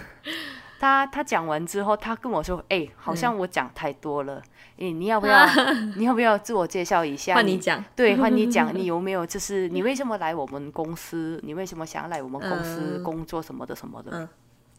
[0.79, 4.41] 他他讲完之后，他跟我说：“哎、好像我讲太多了，
[4.77, 5.45] 哎、你要不要
[5.97, 7.35] 你要不要自我介绍一下？
[7.35, 11.39] 换你讲，对，换你讲， 你有没有就是你为什么来我们公司？
[11.43, 14.11] 你为什么想要来我们公司嗯工作什么的什么的？
[14.13, 14.29] 嗯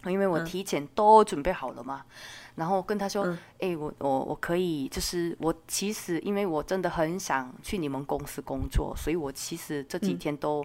[0.06, 2.02] 因为我提前都准备好了嘛，
[2.54, 10.64] 然后跟他说，嗯哎、我我我可以，就是我其实因为我真的很想去你们公司工作，所以我其实这几嗯天都、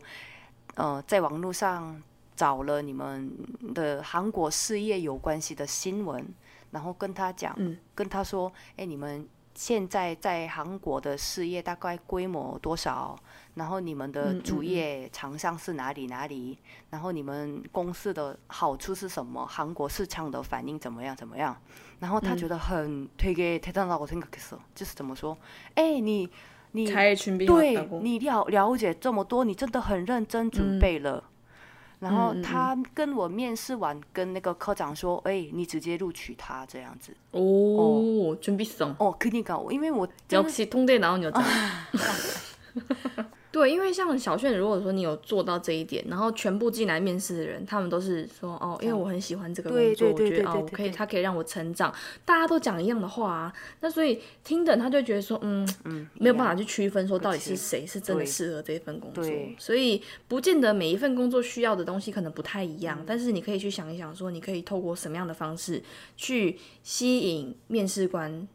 [0.75, 2.01] 呃在网络上
[2.36, 3.30] 找了你们
[3.74, 6.26] 的韩国事业有关系的新闻，
[6.70, 13.14] 然后跟他讲，嗯跟他说，哎、你们现在在韩国的事业大概规模多少？
[13.54, 16.56] 然后你们的嗯嗯主嗯业厂商是哪里哪里？
[16.88, 19.44] 然后你们公司的好处是什么？
[19.44, 21.54] 韩国市场的反应怎么样怎么样？
[21.98, 25.36] 然后他嗯觉得很되게대단하고생각했어，就是怎么说？
[25.74, 26.30] 哎，你
[26.72, 31.24] 你 잘 준비해왔다고 对你了了解这么多，你真的很认真准嗯备了。
[32.00, 37.14] 然后嗯嗯嗯他跟我面试完，跟那个科长说：“哎，你直接录取他这样子。
[37.32, 38.94] 오, 준비성.
[38.98, 41.42] 哦，그니까因为我真的 역시 통대에 나온 여자.
[43.55, 51.89] 对，因为像小炫，如果说你有做到这一点，然后全部进来面试的人，他们都是说哦，因为我很喜欢这个工作，我觉得哦，我可以，他可以让我成长，
[52.25, 59.23] 大家都讲一样的话啊，那所以听的他就觉得说，嗯，嗯没有办法去区分说到底是谁是真的适合这一份工作，
[59.57, 65.81] 所以不见得每一份工作需要的东西可能不太一样，嗯但是你可以去想一想，说你可以透过什么样的方式
[66.17, 68.45] 去吸引面试官。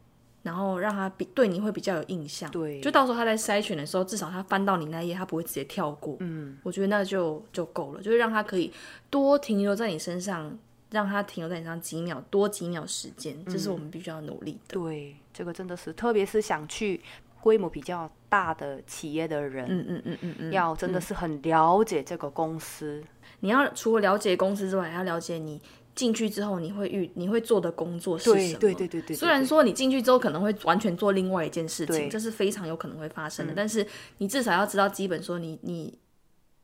[0.43, 6.17] 然后让他比对你会比较有印象，对就到时候他在筛选的时候，至少他翻到你那一页，他不会直接跳过。
[6.19, 8.71] 嗯，我觉得那就就够了，就是让他可以
[9.09, 10.57] 多停留在你身上，
[10.89, 14.79] 让他停留在你身上几秒，多几秒时间，这是我们必须要努力的。
[14.79, 16.99] 对，这个真的是，特别是想去
[17.39, 23.03] 规模比较大的企业的人，嗯嗯嗯嗯嗯，要真的是很了解这个公司。
[23.43, 25.59] 你要除了了解公司之外，还要了解你
[25.93, 28.59] 进去之后你会遇你会做的工作是什么。
[28.59, 33.85] 对对对对，虽然说你进去之后可能会完全做另外一件事情，这是非常有可能会发生的，但是
[34.19, 35.97] 你至少要知道基本说你你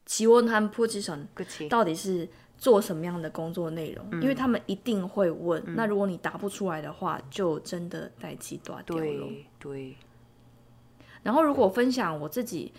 [0.05, 1.25] 期问他们 position
[1.67, 5.61] 到底是做什么样的工作内容，嗯因为他们一定会问。
[5.75, 9.03] 那如果你答不出来的话，就真的待机断掉了。
[9.03, 9.97] 对对，
[11.21, 12.71] 然后如果分享我自己，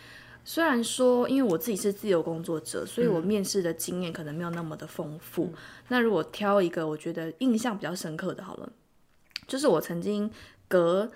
[0.49, 5.53] 虽然说因为我自己是自由工作者所以我面试的经验可能没有那么的丰富
[5.89, 8.73] 那如果挑一个我觉得印象比较深刻的好了
[9.47, 10.31] 就是我曾经
[10.67, 11.11] 隔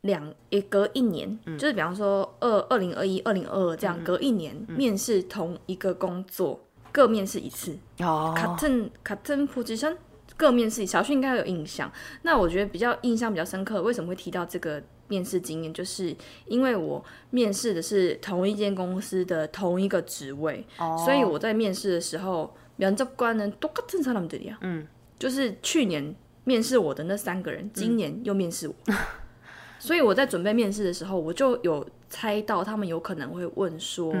[0.00, 8.32] 两也隔一年就是比方说二二零二一二零二二这样隔一年面试同一个工作各面试一次哦。
[8.34, 8.66] 卡特
[9.04, 9.94] 卡特普吉生
[10.38, 11.92] 各面试小旭应该有印象。
[12.22, 15.73] 那我觉得比较印象比较深刻为什么会提到这个面试经验？
[15.73, 24.57] 就是因为我面试的是同一间公司的同一个职位，哦所以我在面试的时候，면접관은똑같은사람들이야。
[24.61, 24.87] 嗯，
[25.19, 28.75] 就是去年面试我的那三个人，今年又面试我。
[29.79, 34.11] 所以我在准备面试的时候，我就有猜到他们有可能会问说，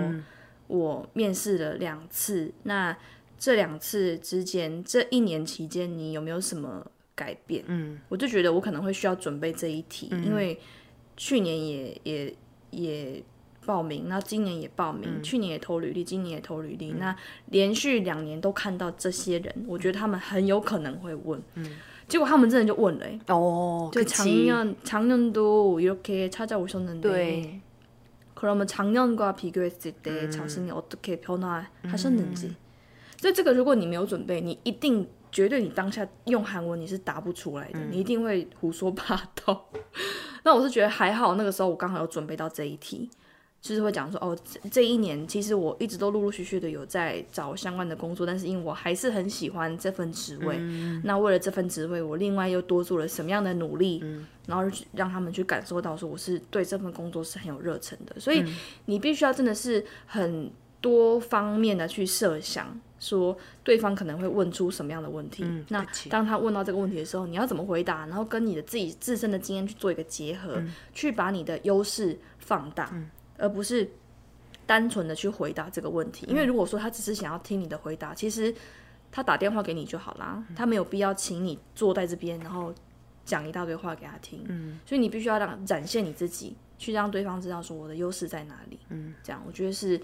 [0.67, 2.95] 我面试了两次，那
[3.39, 6.85] 这两次之间这一年期间，你有没有什么
[7.19, 7.63] 改变？
[7.67, 10.59] 嗯，我就觉得我可能会需要准备这一题，因为
[11.15, 12.35] 去年也也
[12.71, 13.23] 也
[13.65, 17.15] 报名，那今年也报名，去年也投履历，今年也投履历，那
[17.47, 21.41] 连续两年都看到这些人，我觉得他们很有可能会问，
[22.07, 24.45] 结果他们真的就问了、欸， 어, 就 그치.
[24.45, 27.61] 작년작년도 이렇게 찾아오셨는데 네.
[28.35, 32.53] 그러면 작년과 비교했을 때 자신이 어떻게 변화하셨는지
[33.17, 39.68] 所以这个如果你没有准备，你一定 绝对你当下用韩文你是答不出来的，你一定会胡说八道。
[40.44, 43.08] 那我是觉得还好，那个时候我刚好有准备到这一题，
[43.60, 50.56] 就是会讲说哦，这这一年其实我一直都陆陆续续的有在找相关的工作，但是因为我还是很喜欢这份职位，
[51.04, 54.02] 那为了这份职位，我另外又多做了什么样的努力，
[54.46, 54.64] 然后
[54.94, 58.42] 让他们去感受到说我是对这份工作是很有热忱的，所以
[58.86, 65.44] 你必须要真的是很多方面的去设想，说对方可能会问出什么样的问题。
[65.68, 68.06] 那当他问到这个问题的时候，你要怎么回答？
[68.06, 72.94] 然后跟你的自己自身的经验去做一个结合，去把你的优势放大，
[73.38, 73.90] 而不是
[74.66, 76.26] 单纯的去回答这个问题。
[76.28, 78.54] 因为如果说他只是想要听你的回答，其实
[79.10, 82.72] 他打电话给你就好啦，他没有必要请你坐在这边，然后
[83.24, 84.44] 讲一大堆话给他听。
[84.48, 88.78] 嗯所以你必须要让展现你自己，去让对方知道说我的优势在哪里。
[88.90, 90.00] 嗯，这样我觉得是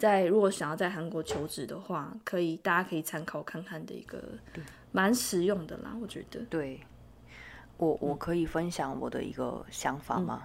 [0.00, 4.18] 在如果想要在韩国求职的话，可以大家可以参考看看的一个
[4.92, 6.40] 蛮实用的啦，我觉得。
[6.48, 6.80] 对，
[7.76, 10.44] 我我可以分享我的一个想法吗？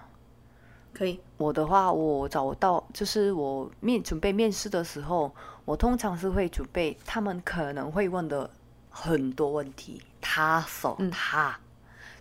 [0.92, 1.18] 可以。
[1.38, 8.50] 我的话，我找到就是我面准备面试的时候，我通常是会准备他们可能会问的
[8.90, 11.58] 很多问题，他手他，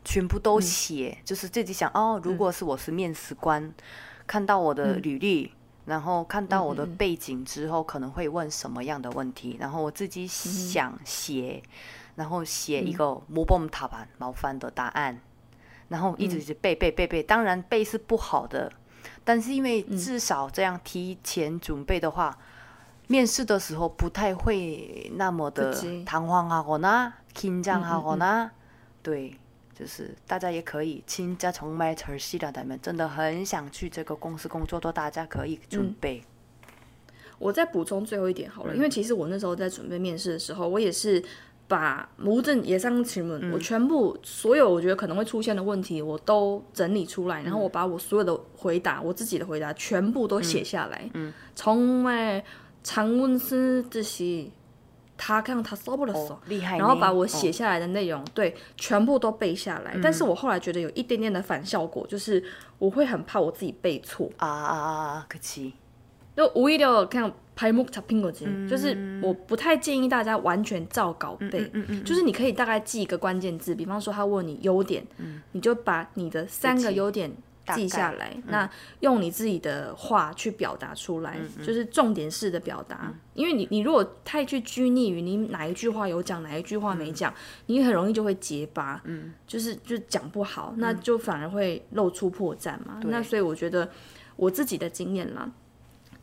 [0.06, 3.74] 全部都写，就是自己想哦，如果是我是面试官，
[4.26, 5.52] 看到我的履历，
[5.86, 11.62] 然后看到我的背景之后可能会问什么样的问题然后我自己想写
[12.16, 15.20] 然后写一个 mobom 塔板毛翻的答案
[15.90, 18.72] 然后一直是背背背背当然背是不好的
[19.24, 22.36] 但是因为至少这样提前准备的话
[23.08, 28.50] 面试的时候不太会那么的弹簧啊我呢紧张啊我呢
[29.04, 29.38] 对。
[29.78, 36.24] 就是大家也可以亲假从迈特尔西大大们真的很想去这个公司工作都大家可以准备。
[37.38, 41.22] 我再补充最后一点好了因为其实我那时候在准备面试的时候我也是
[41.68, 51.10] 把无证野生请问我全部所有我觉得可能会出现的问题我都整理出来然后我把我所有的回答我自己的回答全部都写下来。
[51.14, 51.34] 嗯。
[51.56, 52.44] 从外
[52.84, 54.46] 常温是这些
[55.19, 56.79] 다그냥다써버렸어厉害。
[56.79, 59.97] 然后把我写下来的内容，对，全部都背下来。
[60.03, 62.43] 但是我后来觉得有一点点的反效果，就是
[62.79, 64.31] 我会很怕我自己背错。
[64.39, 65.27] 啊啊啊啊！
[65.29, 65.75] 可惜。
[66.37, 71.71] 就오히려그냥발목잡힌거지就是我不太建议大家完全照稿背，
[72.03, 75.05] 就是你可以大概记一个关键字，比方说他问你优点，
[75.53, 77.31] 你就把你的三个优点
[77.74, 83.14] 记下来，那用你自己的话去表达出来，就是重点式的表达。
[83.34, 87.34] 因为你你如果太去拘泥于你哪一句话有讲，哪一句话没讲，
[87.66, 93.02] 你很容易就会结巴，嗯就是就讲不好，那就反而会露出破绽嘛。
[93.06, 93.90] 那所以我觉得
[94.36, 95.52] 我自己的经验啦。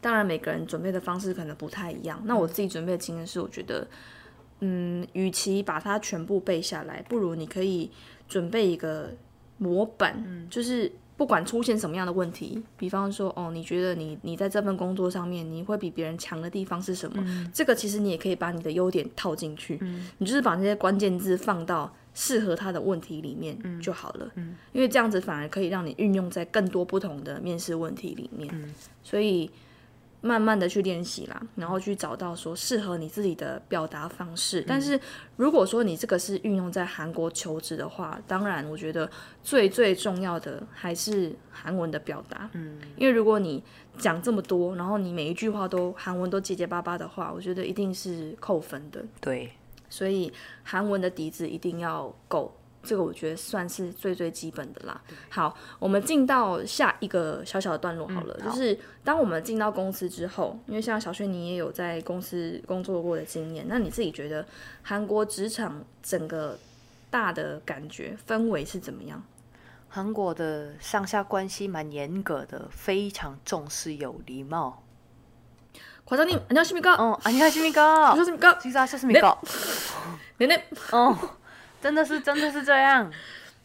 [0.00, 2.20] 当然，每个人准备的方式可能不太一样。
[2.24, 3.86] 那我自己准备的经验是，我觉得，
[4.58, 7.88] 嗯，与其把它全部背下来，不如你可以
[8.28, 9.12] 准备一个
[9.58, 10.90] 模板，就是
[11.22, 17.24] 不管出现什么样的问题，比方说，哦，你觉得你你在这份工作上面你会比别人强的地方是什么？
[17.54, 19.78] 这个其实你也可以把你的优点套进去，
[20.18, 24.28] 你就是把那些关键字放到适合他的问题里面就好了。
[24.72, 28.52] 因为这样子反而可以让你运用在更多不同的面试问题里面。
[29.04, 29.48] 所以。
[30.22, 34.64] 慢慢的去练习啦，然后去找到说适合你自己的表达方式。
[34.66, 34.98] 但是
[35.36, 39.10] 如果说你这个是运用在韩国求职的话，当然我觉得
[39.42, 42.48] 最最重要的还是韩文的表达。
[42.52, 43.62] 嗯，因为如果你
[43.98, 49.04] 讲这么多，然后你每一句话都韩文都结结巴巴的话，我觉得一定是扣分的。
[49.20, 49.50] 对，
[49.90, 50.32] 所以
[50.62, 52.54] 韩文的底子一定要够。
[52.83, 55.01] 这个我觉得算是最最基本的啦。
[55.29, 64.45] 好，我们进到下一个小小的段落好了，就是当我们进到公司之后，因为像小轩你也有在公司工作过的经验，那你自己觉得
[64.83, 66.57] 韩国职场整个
[67.09, 69.21] 大的感觉氛围是怎么样？
[69.89, 74.83] 韩国的上下关系蛮严格的，非常重视有礼貌。
[76.07, 79.41] 과장님안녕하십니까 어안녕하십니까 안녕하십니까식사하셨습니까
[80.37, 81.17] 네네 어
[81.82, 83.10] 真的是真的是这样，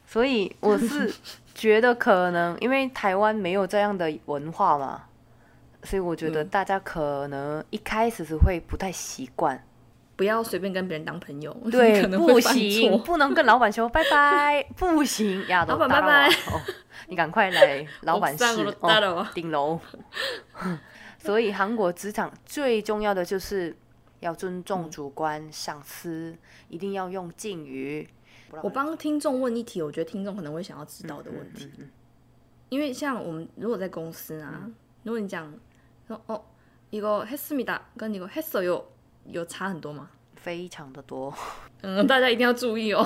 [0.05, 1.13] 所以我是
[1.53, 5.03] 觉得可能因为台湾没有这样的文化嘛，
[5.83, 9.63] 所以我觉得大家可能一开始是会不太习惯，
[10.15, 16.29] 不要随便跟别人当朋友，对， 不行，不能跟老板说 拜拜，不行，老板拜拜，
[17.07, 18.43] 你赶快来老板室
[18.81, 19.79] 哦顶楼。
[21.19, 23.75] 所以韩国职场最重要的就是。
[24.19, 26.35] 要尊重主观上司，
[26.69, 28.07] 一定要用敬语。
[28.63, 31.69] 我帮听众问一题，我觉得听众可能会想要知道的问题。
[32.69, 34.69] 因为像我们如果在公司啊，
[35.03, 35.53] 如果你讲
[36.07, 36.43] 说哦，
[36.89, 38.85] 一个黑斯米达跟一个黑色有
[39.25, 40.09] 有差很多吗？
[40.35, 41.33] 非常的多。
[41.81, 43.03] 嗯，大家一定要注意哦，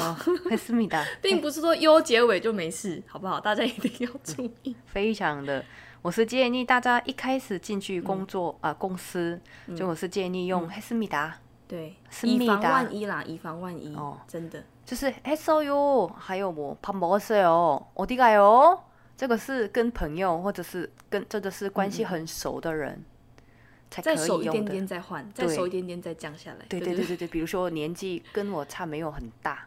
[0.49, 3.39] 黑斯米达并不是说 U 结尾就没事，好不好？
[3.39, 5.63] 大家一定要注意，非常的。
[6.02, 9.40] 我是建议大家一开始进去工作啊，公司
[9.76, 18.78] 就我是建议用黑思密达，对，以防万一啦，以防万一哦，真的就是黑어 요， 还有我밥먹었어 요， 어디가 요？
[19.16, 23.02] 这个是跟朋友或者是跟真的是关系很熟的人
[23.90, 24.22] 才可以用的。
[24.22, 26.66] 再熟一点点再换，再熟一点点再降下来。
[26.68, 29.66] 对对对对对，比如说年纪跟我差没有很大，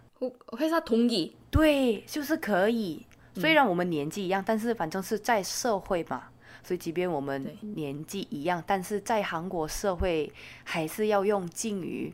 [0.58, 3.06] 회사同意，对，就是可以。
[3.35, 6.25] 虽然我们年纪一样，但是反正是在社会嘛，
[6.63, 10.33] 所以即便我们年纪一样，但是在韩国社会
[10.63, 12.13] 还是要用敬语。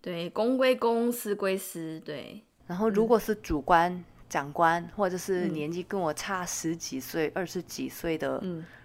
[0.00, 2.00] 对，公归公，私归私。
[2.00, 2.42] 对。
[2.66, 8.42] 然后，如果是主官、长官，或者是年纪跟我差十几岁、二十几岁的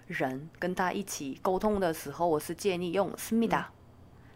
[0.07, 3.71] 人，跟他一起沟通的时候，我是建议用思密达，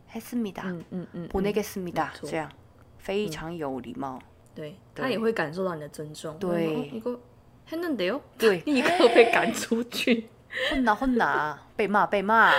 [0.07, 2.49] 还思密达，嗯嗯嗯，不那个思密达，这样
[2.97, 4.19] 非常有礼貌。
[4.55, 6.37] 对，他也会感受到你的尊重。
[6.39, 6.89] 对。
[6.93, 7.19] 一个。
[7.65, 10.27] 很嫩的哟，对，立刻被赶出去，
[10.69, 12.51] 混哪混哪，被骂被骂。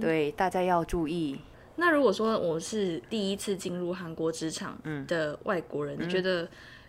[0.00, 1.40] 对，大家要注意。
[1.76, 6.46] 那如果说我是第一次进入韩国职场的外国人，你觉得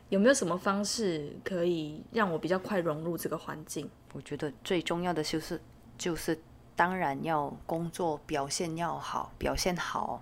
[0.09, 3.89] 有没有什么方式可以让我比较快融入这个环境？
[4.13, 5.61] 我觉得最重要的就是
[5.97, 6.37] 就是
[6.75, 10.21] 当然要工作表现要好，表现好，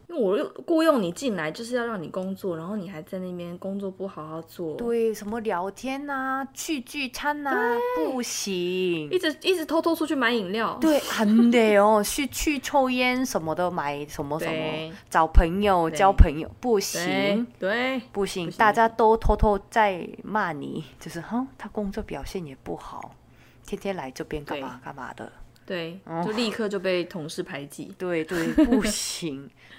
[0.11, 4.75] 因为我雇佣你进来就是要让你工作，然后你还在那边工作不好好做。
[4.75, 9.09] 对，什么聊天呐，去聚餐呐，不行。
[9.09, 10.77] 一直一直偷偷出去买饮料。
[10.81, 17.47] 对，很得哦，去去抽烟什么的，买什么什么，找朋友交朋友不行。
[17.57, 23.15] 对，不行，大家都偷偷在骂你，就是哼，他工作表现也不好，
[23.65, 25.31] 天天来这边干嘛干嘛的。
[25.63, 27.93] 对，就立刻就被同事排挤。
[27.97, 29.49] 对对，不行。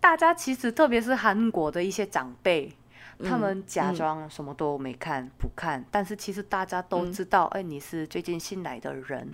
[0.00, 2.72] 大家其实特别是韩国的一些长辈，
[3.22, 9.30] 他们假装什么都没看不看，但是其实大家都知道，哎，你是最近新来的人，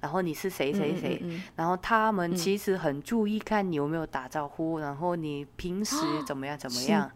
[0.00, 1.22] 然后你是谁谁谁，
[1.56, 5.96] 然后他们其实很注意看你有没有打招呼，然后你平时
[6.26, 7.10] 怎么样怎么样，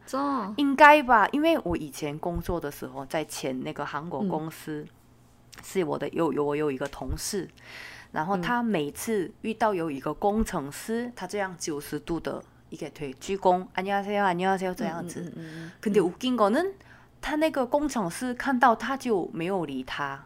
[0.56, 1.28] 应该吧？
[1.30, 4.86] 因为我以前工作的时候，在前那个韩国公司，
[5.62, 7.48] 是我的有有我有一个同事。
[8.12, 12.40] 然后他每次遇到有一个工程师，他这样九十度的
[12.73, 15.33] 一个腿鞠躬，안녕하세요안녕하세요这样子。
[15.81, 16.73] 근데웃긴거는
[17.21, 20.23] 他那个工程师看到他就没有理他，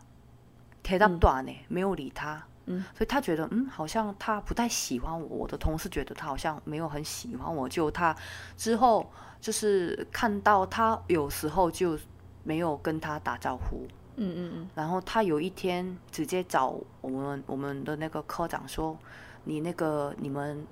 [0.83, 2.43] 대답도呢，没有理他。
[2.65, 5.27] 所以他觉得嗯，好像他不太喜欢我。
[5.27, 8.15] 我的同事觉得他好像没有很喜欢我，就他
[8.55, 11.99] 之后就是看到他有时候就
[12.43, 13.85] 没有跟他打招呼。
[14.15, 20.65] 嗯嗯嗯，然后他有一天直接找我们我们的那个科长说：“你那个你们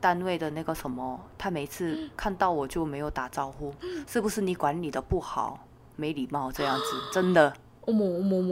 [0.00, 3.74] 单位的那个什么，他每次看到我就没有打招呼，
[4.06, 5.66] 是不是你管理的不好，
[5.96, 6.84] 没礼貌这样子？
[7.12, 7.52] 真的？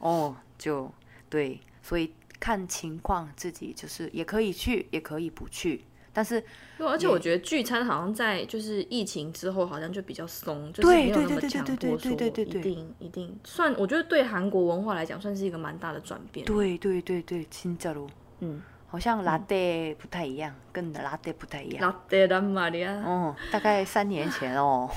[0.00, 0.92] 哦，就
[1.30, 5.86] 对，所以看情况自己就是也可以去，也可以不去。
[6.12, 6.42] 但是，
[6.78, 13.72] 而且我觉得聚餐好像在就是疫情之后好像就比较松，就是没有那么强迫说一定一定算。
[13.78, 16.44] 我觉得对韩国文化来讲算是一个蛮大的转变。
[16.44, 18.08] 对对对对，진짜 로，
[18.40, 21.86] 嗯，好像拉떼不太一样，跟拉떼不太一样。
[21.86, 23.00] 拉떼란말이 야。
[23.04, 24.90] 哦，大概三年前哦，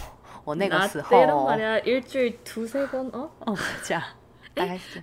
[0.43, 1.15] 我那个时候。
[1.15, 3.29] 라떼란말이야일주일두세번哦。
[3.41, 4.01] 哦，这样。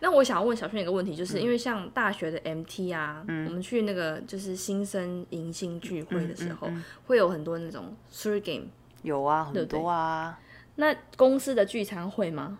[0.01, 6.69] 那我想要问小轩一个问题，就是因为像大学的 MT 啊，我们去那个就是新生迎新聚会的时候，
[7.05, 8.67] 会有很多那种 three game，
[9.03, 10.39] 有啊，很多啊。
[10.75, 12.57] 那公司的聚餐会吗？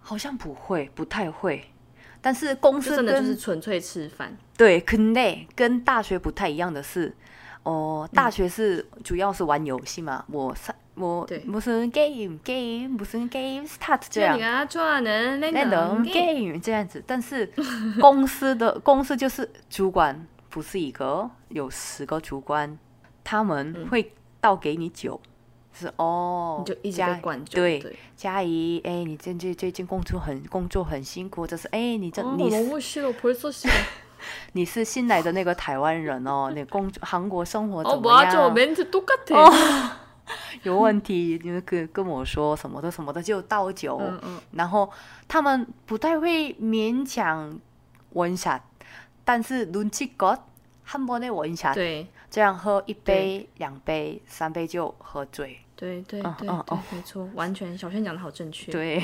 [0.00, 1.64] 好像不会，不太会。
[2.20, 4.36] 但是公司真的就是纯粹吃饭。
[4.56, 7.14] 对，근데跟大学不太一样的是，
[7.62, 14.43] 哦，大学是主要是玩游戏嘛，我上 我对무슨 game game 무슨 game start 这样就你。
[14.43, 17.51] 跟他좋아하는 那 랜덤 种 game game 这样子，但是
[17.99, 22.77] 公司的公司就是主管不是一个，有十个主管，
[23.23, 25.19] 他们会倒给你酒，
[25.73, 27.61] 是哦，你就一直嘉被灌酒。
[27.61, 33.69] 对对，嘉怡， 哎，你最近最近工作很工作很辛苦，就是哎，你这、哦，你是 너무싫어벌써싫어
[34.51, 38.53] 你是新来的那个台湾人哦，你工作韩国生活 어 怎么 맞아 样？
[38.53, 39.91] 멘트똑같아
[40.63, 44.89] 有问题，你们跟跟我说什么的什么的就倒酒，嗯嗯，然后
[45.27, 47.59] 他们不太会勉强
[48.13, 48.61] one shot，
[49.25, 55.59] 但是눈치껏한번에 one shot，对这样喝一杯、两杯、三杯就喝醉。
[55.75, 58.71] 对对对嗯嗯对，没错，完全小轩讲的好正确。
[58.71, 59.03] 对，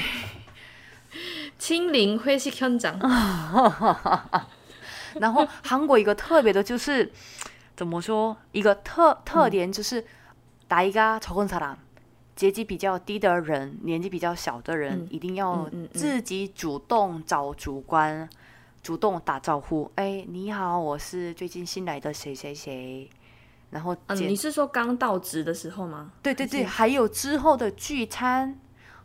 [1.58, 3.00] 清零회식 현장，
[5.16, 7.12] 然后韩国一个特别的就是
[7.76, 8.38] 怎么说？
[8.52, 10.06] 一个特特点就是
[10.72, 11.76] 나이가적은사람。
[12.36, 18.30] 阶级比较低的人，年纪比较小的人，嗯一定要嗯嗯嗯自己主动找主管，
[18.84, 19.92] 主动打招呼。
[19.96, 23.10] 哎，你好，我是最近新来的谁谁谁。
[23.72, 26.12] 然后嗯，简你是说刚到职的时候吗？
[26.22, 28.60] 对对对，还有之后的聚餐，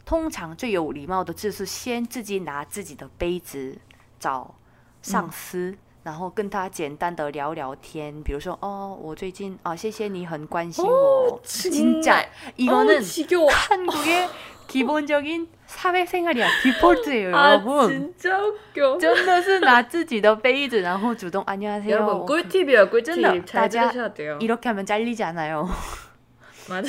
[0.05, 3.79] 通常最有礼貌的就是先自己拿自己的杯子
[4.21, 4.55] 找
[5.01, 5.75] 上司，
[6.07, 12.25] 然后跟他简单的聊聊天，比如说哦，我最近啊，谢谢你很关心我，진짜
[12.57, 14.29] 이거는 어, 지겨워 한국의
[14.67, 24.15] 기본적인 사회생활이야 디폴트예요 아 여러분 진짜 웃겨 真的是拿自己的杯子，然后主动안녕하세요 여러분 꿀팁이에요 꿀팁 진짜 잘 다자 들으셔야
[24.15, 25.69] 돼요 이렇게하면잘리잖아요
[26.69, 26.89] 맞아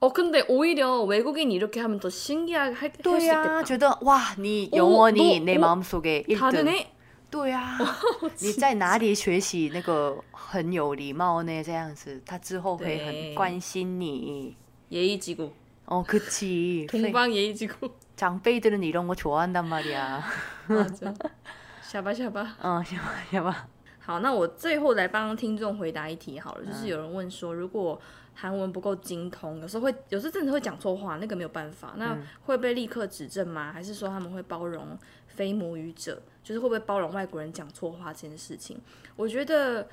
[0.00, 5.38] 어 근데 오히려 외국인 이렇게 하면 더 신기하게 할, 할수 对呀、 있겠다 觉得哇，你 오 永远你
[5.40, 6.74] 너 내 오 마음속에 1 다르 等。
[7.24, 7.78] 네 对呀、
[8.40, 11.62] 你在哪里学习那个很有礼貌呢？
[11.62, 14.56] 这样子，他之后会很对关心你。
[14.90, 15.50] 예의지국
[15.86, 16.88] 哦，그치。
[16.88, 20.20] 동방 예의지국 장辈들은이런거좋아한단 말이야。
[20.66, 21.14] 맞아
[21.80, 23.68] 샤바 샤바 嗯，行吧，行吧。
[24.00, 28.00] 好，那我最后来帮听众回答一题好了，嗯就是有人问说，如果
[28.35, 32.23] 韩文不够精通，有时候会，有时候真的会讲错话，那个没有办法，那嗯。
[32.43, 33.71] 会被立刻指正吗？
[33.71, 38.77] 还是说他们会包容非母语者，就是会不会包容外国人讲错话这件事情？
[39.15, 39.87] 我觉得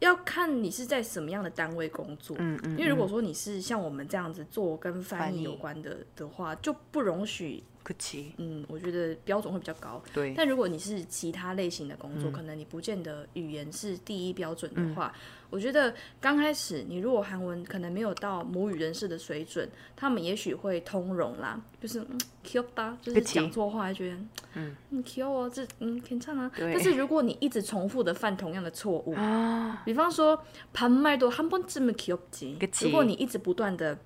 [0.00, 5.42] 要看你是在什么样的单位工作，嗯嗯，因为如果说你是像我们这样子做跟翻译。
[5.42, 8.33] 有关的的话，就不容许，그치。
[8.37, 10.03] 嗯，我觉得标准会比较高。
[10.13, 15.13] 对，但如果你是其他类型的工嗯作，可能你不见得语言是第一标准的话，
[15.49, 24.15] 我觉得刚开始你如果韩文可能没有到母语人士的水准，他们也许会通融啦，就是嗯 k u t 就是 그치 讲错话还觉得
[24.55, 26.49] 嗯嗯 k u 这嗯 괜찮아。
[26.49, 30.37] 对但是如果你一直重复的犯同样的错误，啊，比方说
[30.73, 32.57] 반말도한번쯤은귀엽지。
[32.59, 33.97] 그치 如果你一直不断的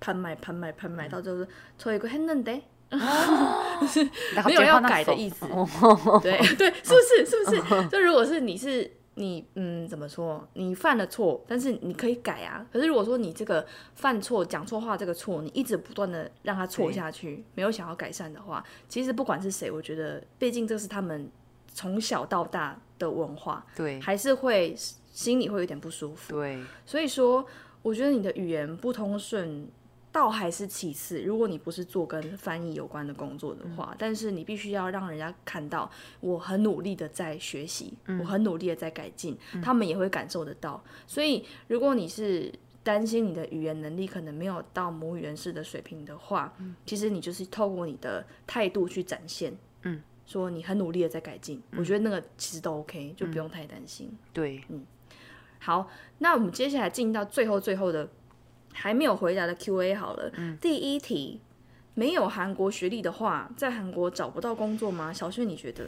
[0.00, 1.48] 판말판말판말，到最后是
[1.80, 2.60] 저이거했는데。
[4.45, 5.45] 没有要改的意思，
[6.21, 7.25] 对 对，是不是？
[7.25, 7.87] 是不是？
[7.89, 10.47] 就如果是你是你嗯怎么说？
[10.53, 12.65] 你犯了错，但是你可以改啊。
[12.71, 13.65] 可是如果说你这个
[13.95, 21.29] 犯错、讲错话这个错，你一直不断的让他错下去，没有想要改善的话，其实不管是谁，我觉得毕竟这是他们
[21.73, 24.75] 从小到大的文化，对还是会
[25.11, 26.33] 心里会有点不舒服。
[26.33, 27.45] 对，所以说，
[27.83, 29.67] 我觉得你的语言不通顺，
[30.13, 31.21] 倒还是其次。
[31.23, 35.89] 如果你不是做跟翻译有关的工作的话，但是你必须要让人家看到
[36.21, 40.81] 我很努力的在学习，我很努力的在改进，他们也会感受得到。
[41.07, 42.53] 所以，如果你是
[42.83, 46.53] 担心你的语言能力可能没有到母语人士的水平的话，
[46.85, 51.59] 其实你就是透过你的态度去展现，嗯，说你很努力的在改进。
[51.75, 54.15] 我觉得那个其实都 OK，就不用太担心。
[54.31, 54.85] 对，嗯
[55.59, 58.05] 好，那我们接下来进到最后最后的
[58.73, 60.31] 还没有回答的 Q&A 好了。
[60.59, 61.39] 第一题，
[61.93, 65.13] 没有韩国学历的话，在韩国找不到工作吗？
[65.13, 65.85] 小轩，你觉得？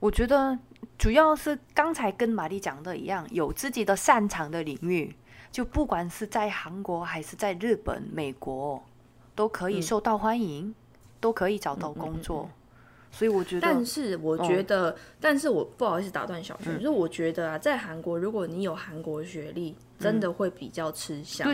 [0.00, 0.58] 我觉得
[0.98, 5.14] 主要是刚才跟玛丽讲的一样，有自己的擅长的领域，
[5.52, 8.82] 就不管是在韩国还是在日本、美国，
[9.34, 10.74] 都可以受到欢迎，
[11.20, 12.48] 都可以找到工作。
[13.12, 21.46] 所以我觉得但，是我觉得，但是我不好意思打断小轩，就是我觉得啊，在韩国，如果你有韩国学历，真的会比较吃香。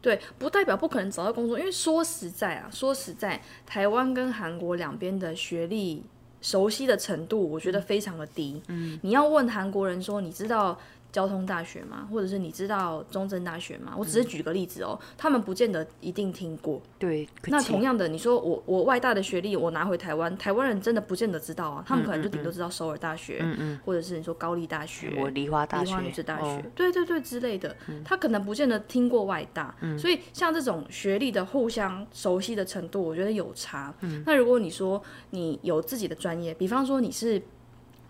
[0.00, 6.02] 对，不代表不可能找到工作，因为说实在啊，说实在，台湾跟韩国两边的学历
[6.42, 8.60] 熟悉的程度，我觉得非常的低。
[8.68, 10.78] 嗯，你要问韩国人说，你知道
[11.14, 12.08] 交通大学吗？
[12.10, 13.94] 或者是你知道中正大学吗？
[13.96, 16.82] 我只是举个例子哦，他们不见得一定听过。
[16.98, 33.94] 对，那同样的，你说我我外大的学历我拿回台湾，台湾人真的不见得知道啊，他们可能就顶多知道首尔大学，嗯嗯，或者是你说高丽大学、我梨花大学、梨花女子大学，哦对对对之类的，他可能不见得听过外大，所以像这种学历的互相熟悉的程度，我觉得有差。
[34.26, 35.00] 那如果你说
[35.30, 37.40] 你有自己的专业，比方说你是。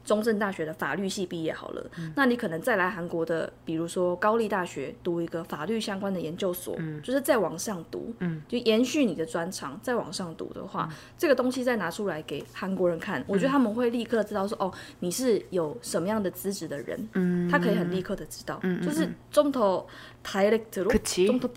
[0.06, 1.86] 中正大学的法律系毕业好了，
[2.16, 8.12] 那你可能再来韩国的，比如说高丽大学读一个法律相关的研究所，就是再往上读，
[8.48, 19.88] 就延续你的专长，再往上读的话，这个东西再拿出来给韩国人看，我觉得他们会立刻知道说，哦，你是有什么样的资质的人，他可以很立刻的知道，就是中头
[20.24, 21.48] 台렉트로 可其中头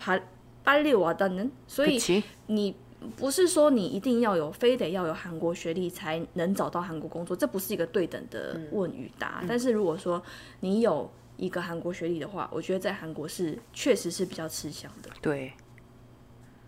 [0.63, 2.77] 빨빨리와닿는，所以其你
[3.16, 9.44] 不是说你一定要有，非得要有韩国学历才能找到韩国工作，这不是一个对等的问与答。
[9.48, 10.22] 但是如果说
[10.60, 15.10] 你有一个韩国学历的话，我觉得在韩国是确实是比较吃香的。
[15.22, 15.54] 对，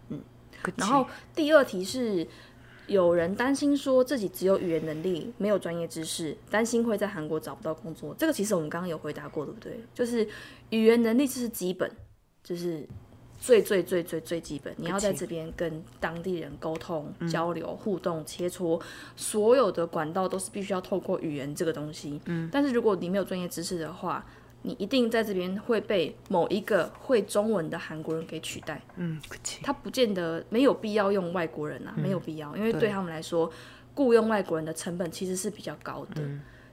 [0.10, 0.22] 嗯，
[0.76, 2.28] 然后第二题是。
[2.88, 8.16] 有人担心说自己只有语言能力，没有专业知识，担心会在韩国找不到工作。
[8.18, 9.80] 这个其实我们刚刚有回答过，对不对？
[9.94, 10.28] 就是
[10.72, 11.88] 语言能力这是基本，
[12.44, 12.84] 就是
[13.40, 14.74] 最最最最最基本。
[14.78, 18.80] 你要在这边跟当地人沟通、交流、互动、切磋，
[19.16, 22.20] 所有的管道都是必须要透过语言这个东西。
[22.26, 24.26] 嗯，但是如果你没有专业知识的话，
[24.64, 28.82] 你一定在这边会被某一个会中文的韩国人给取代。
[28.98, 29.18] 嗯，
[29.64, 33.50] 他不见得没有必要用外国人啊，没有必要，因为对他们来说，
[33.96, 36.22] 雇佣外国人的成本其实是比较高的。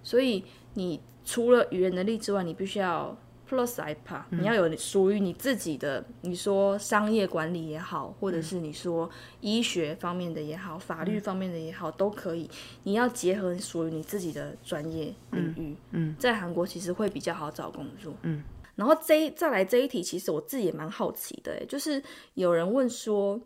[0.03, 0.45] 所以
[0.75, 3.17] 你除了语言能力之外，你必须要
[3.49, 9.09] Plus IP，你要有属于你自己的，你说商业管理也好，或者是你说
[9.41, 12.51] 医学方面的也好，法律方面的也好，都可以。
[12.83, 15.77] 你要结合属于你自己的专业领域。
[15.93, 18.13] 嗯，在韩国其实会比较好找工作。
[18.23, 18.43] 嗯，
[18.75, 21.65] 然后这再来这一题，其实我自己也蛮好奇的。
[21.67, 22.03] 就是
[22.35, 23.41] 有人问说，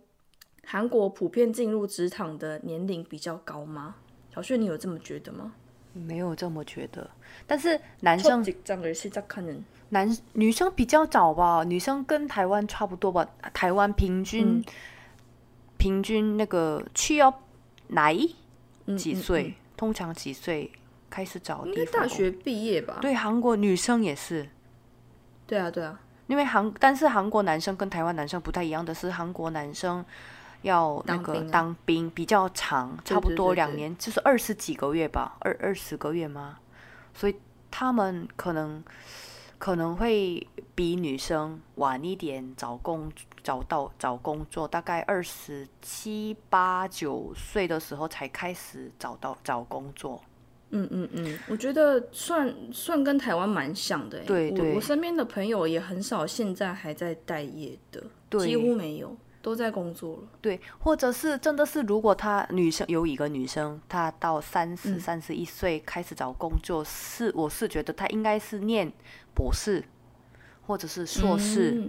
[0.64, 3.96] 韩国普遍进入职场的年龄比较高吗？
[4.34, 5.52] 小旭，你有这么觉得吗？
[5.92, 7.10] 没有这么觉得，
[7.46, 8.42] 但是男生。
[9.90, 13.26] 男女生比较早吧，女生跟台湾差不多吧。
[13.52, 14.64] 台湾平均
[15.78, 17.42] 平均那个去要
[17.88, 18.16] 来
[18.96, 19.54] 几岁？
[19.76, 20.70] 通常几岁
[21.08, 22.02] 开始找地方？
[22.02, 22.98] 大学毕业吧。
[23.00, 24.48] 对，韩国女生也是。
[25.46, 25.98] 对啊对啊。
[26.28, 30.04] 因为韩，但是韩国男生跟台湾男生不太一样的是，韩国男生
[30.62, 35.36] 要那个当兵比较长，差不多两年，就是二十几个月吧。
[35.40, 36.58] 二二十个月吗？
[37.12, 37.34] 所以
[37.72, 38.84] 他们可能。
[39.60, 40.44] 可能会
[40.74, 50.18] 比女生晚一点找工找到找工作，大概二十七八九岁的时候才开始找到找工作。
[50.70, 54.24] 嗯嗯嗯，我觉得算算跟台湾蛮像的欸。
[54.24, 60.22] 对对我我身边的朋友也很少现在还在待业的，对几乎没有，都在工作了。
[60.40, 68.92] 对，或者是真的是，如果她女生有一个女生，她到三十、嗯三十一岁开始找工作，是我是觉得她应该是念
[69.34, 69.84] 博士
[70.70, 71.82] 或者是硕士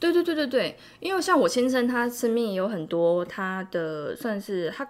[0.00, 0.76] 对对对对对。
[0.98, 4.84] 因为像我先生他身边也有很多他的算是哈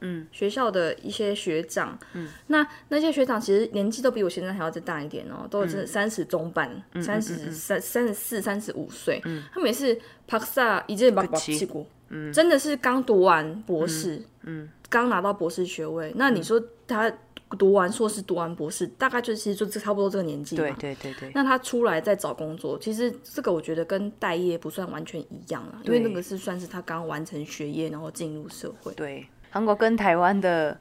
[0.00, 0.26] 嗯。
[0.32, 1.98] 学校的一些学长
[2.46, 6.70] 那那些学长其实年纪都比我先生还要再大一点哦都是三十中半
[7.02, 11.86] 三十三三十四三十五岁他每次帕萨已经保持过
[12.32, 14.70] 真的是刚读完博士嗯。
[14.90, 17.12] 刚拿到博士学位那你说他
[17.56, 28.92] 读完硕士、读完博士，大概就其实就差不多这个年纪嘛，对对对对，那他出来再找工作，其实这个我觉得跟待业不算完全一样了，因为那个是算是他刚完成学业，然后进入社会。
[28.92, 30.78] 对，韩国跟台湾的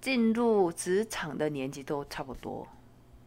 [0.00, 2.66] 进入职场的年纪都差不多，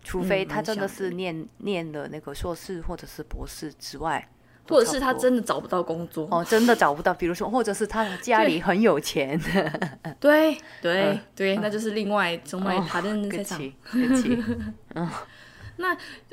[0.04, 4.39] 除非嗯他真的是念、念了那个硕士或者是博士之外，都
[4.69, 6.27] 或者是他差不多真的找不到工作。
[6.31, 9.39] 哦真的找不到，比如说或者是他家里很有钱，
[10.19, 13.59] 对对、对，那就是另外정말다른 对 세상。
[13.59, 14.43] 不起， 对不起，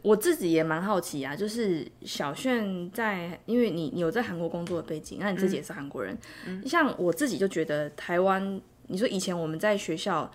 [0.04, 6.18] 我自己也蛮好奇啊，就是小炫在，因为你你有在韩国工作的背景，那你自己也是韩国人，
[6.66, 10.32] 像我自己就觉得台湾，你说以前我们在学校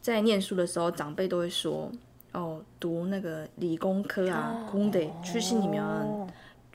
[0.00, 1.90] 在念书的时候，长辈都会说，
[2.32, 6.28] 哦，读那个理工科啊，공대출신이면 哦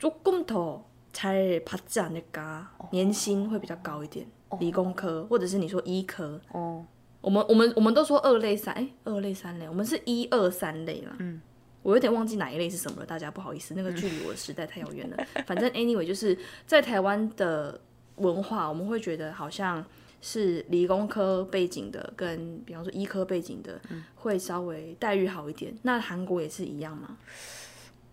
[0.04, 4.26] 조금더잘받지않을까，年薪会比较高一点。
[4.58, 6.84] 理工科或者是你说医科，哦，
[7.20, 11.14] 我们我们我们都说二类三，哎，二类三类，我们是一二三类啦。
[11.20, 11.40] 嗯，
[11.84, 15.16] 我有点忘记哪一类是什么了，大家不好意思，那个距离我的时代太遥远了。
[15.46, 16.36] 反正 anyway，就是
[16.66, 17.80] 在台湾的
[18.16, 19.84] 文化，我们会觉得好像
[20.20, 23.80] 是理工科背景的，跟比方说医科背景的，
[24.16, 25.72] 会稍微待遇好一点。
[25.82, 27.16] 那韩国也是一样吗？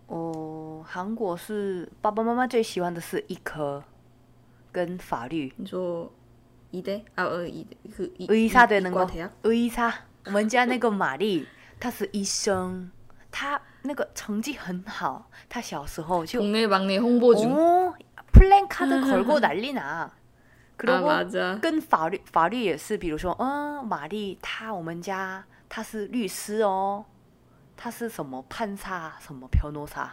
[0.06, 3.82] 哦，韩国是爸爸妈妈最喜欢的是医科
[4.72, 5.52] 跟法律。
[5.56, 6.10] 你说
[6.70, 9.92] 医的啊呃医是의사되는거 의사
[10.24, 11.46] 我们家那个玛丽，
[11.80, 12.90] 她是医生，
[13.30, 17.94] 她那个成绩很好，她小时候就동네방네홍보중哦
[18.32, 20.10] 플랜카드걸고난리나
[20.76, 27.04] 그리고跟法律法律也是，比如说，嗯，玛丽她我们家她是律师哦。
[27.83, 30.09] 他是什么判差什么飘诺差，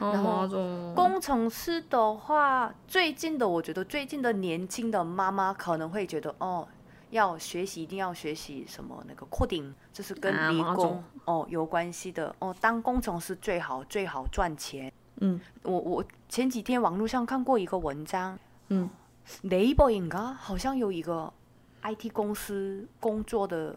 [0.00, 0.48] 然后
[0.94, 6.66] 工程师的话，最近的我觉得最近的年轻的妈妈可能会觉得哦，
[7.10, 12.34] 要学习一定要学习什么那个 coding，就是跟理工哦有关系的。
[12.38, 14.90] 哦，当工程师最好最好赚钱。
[15.20, 18.38] 嗯，我我前几天网络上看过一个文章，
[18.68, 18.88] 嗯
[19.42, 21.30] ，Naver 应该好像有一个
[21.82, 23.76] IT 公司工作的。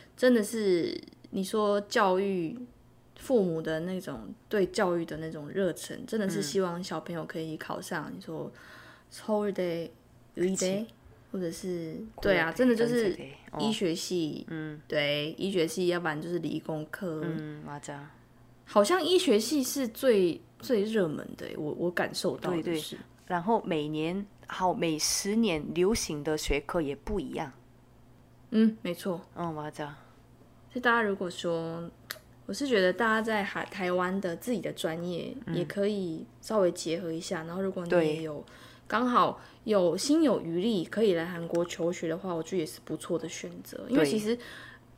[0.21, 1.01] 真的是。
[1.33, 2.59] 你说教育
[3.15, 8.11] 父母的那种对教育的那种热忱，真的是希望小朋友可以考上。
[8.13, 8.51] 你说
[9.13, 9.89] holiday
[10.35, 10.85] day，
[11.31, 13.17] 或者是对啊，真的就是
[13.57, 17.63] 医学系，嗯，对，医学系，要不然就是理工科，嗯，
[18.65, 22.97] 好像医学系是最最热门的，我我感受到的是。
[23.27, 27.53] 然后每年好每十年流行的学科也不一样。
[28.49, 29.21] 嗯，没错。
[29.37, 29.91] 嗯，맞아
[30.74, 31.90] 就大家如果说，
[32.46, 38.44] 我是觉得大家在海台湾的自己的专业也可以稍微结合一下，然后如果你也有
[38.86, 43.84] 刚好有心有余力可以来韩国求学的话，我觉得也是不错的选择。
[43.88, 44.38] 因为其实，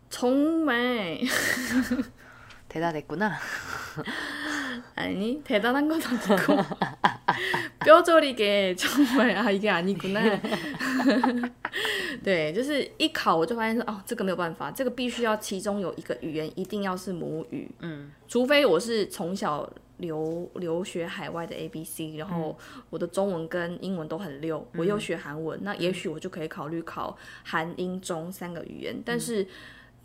[0.10, 1.20] 정말
[2.68, 3.38] 대단했구나
[5.00, 6.58] 아니 대단한 건 아니고
[7.86, 10.40] 뼈저리게 정말 아 이게 아니구나
[12.24, 17.70] 对，就是一考我就发现说，哦，这个没有办法，这个必须要其中有一个语言一定要是母语。
[17.80, 22.58] 嗯，除非我是从小留留学海外的 A B C，然后
[22.90, 28.96] 我的中文跟英文都很溜，我又学韩文，那也许我就可以考虑考韩英中三个语言。
[29.06, 29.46] 但是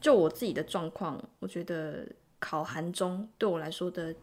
[0.01, 2.05] 就我自己的状况，我觉得
[2.39, 4.15] 考韩中对我来说的。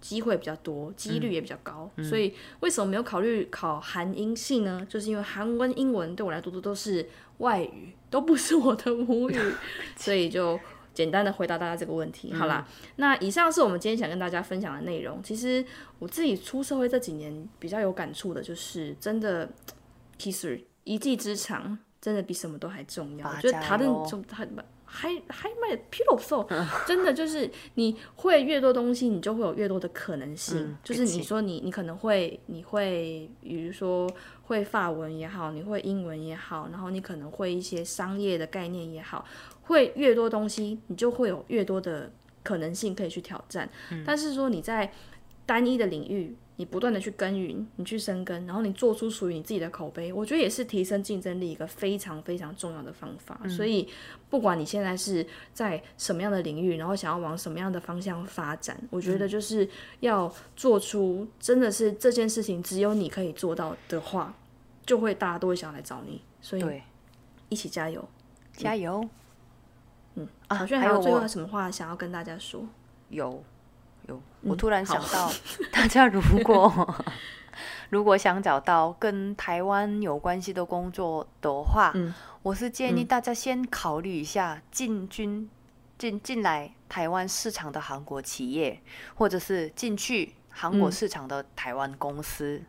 [0.00, 4.86] 机会比较多，几率也比较高，所以为什么没有考虑考韩英系呢？
[4.88, 9.36] 就是因为韩文、英文对我来说都都是外语，都不是我的母语，
[9.96, 10.58] 所以就
[10.94, 12.32] 简单的回答大家这个问题。
[12.32, 15.22] 好啦，那以上是我们今天想跟大家分享的内容。
[15.22, 15.64] 其实
[15.98, 19.48] 我自己出社会这几年比较有感触的，就是真的，
[20.18, 23.28] 其实一技之长真的比什么都还重要。
[23.28, 23.84] 我觉得他的。
[24.90, 26.48] 还还卖皮肉瘦，
[26.86, 30.76] 真的就是你会越多东西，你就会有越多的可能性。
[30.82, 34.10] 就是你说你你可能会你会比如说
[34.44, 39.26] 会法文也好，你会英文也好，然后你可能会一些商业的概念也好，
[39.62, 42.10] 会越多东西，你就会有越多的
[42.42, 43.68] 可能性可以去挑战。
[44.06, 44.90] 但是说你在
[45.44, 53.40] 单一的领域你不断的去耕耘，你去深耕，然后你做出属于你自己的口碑，我觉得也是提升竞争力一个非常非常重要的方法。
[53.48, 53.88] 所以，
[54.28, 59.68] 不管你现在是在什么样的领域，然后想要往什么样的方向发展，我觉得就是
[60.00, 64.34] 要做出真的是这件事情只有你可以做到的话，
[64.84, 66.20] 就会大家都会想来找你。
[66.40, 66.82] 所以，
[67.48, 68.08] 一起加油，
[68.52, 69.08] 加油！
[70.16, 72.66] 嗯，小炫还有最后什么话想要跟大家说？
[73.10, 73.44] 有。
[74.42, 75.30] 我突然想到，
[75.72, 76.94] 大家如果
[77.90, 81.92] 如果想找到跟台湾有关系的工作的话，
[82.42, 85.48] 我是建议大家先考虑一下进军
[85.96, 88.80] 进进来台湾市场的韩国企业，
[89.14, 92.62] 或者是进去韩国市场的台湾公司。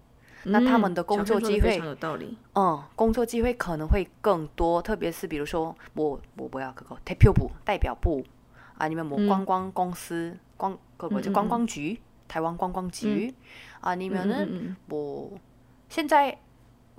[0.43, 2.38] 那他们的工作机会，有道理。
[2.55, 8.26] 嗯，工作机会可能会更多，特别是比如说我我不要这个代表部代表部
[8.78, 10.38] 啊，你们某观光公司。
[10.55, 10.78] 光
[11.22, 13.34] 就观光局，台湾观光局，
[13.80, 14.76] 啊，你们呢？
[14.89, 15.32] 我
[15.88, 16.38] 现在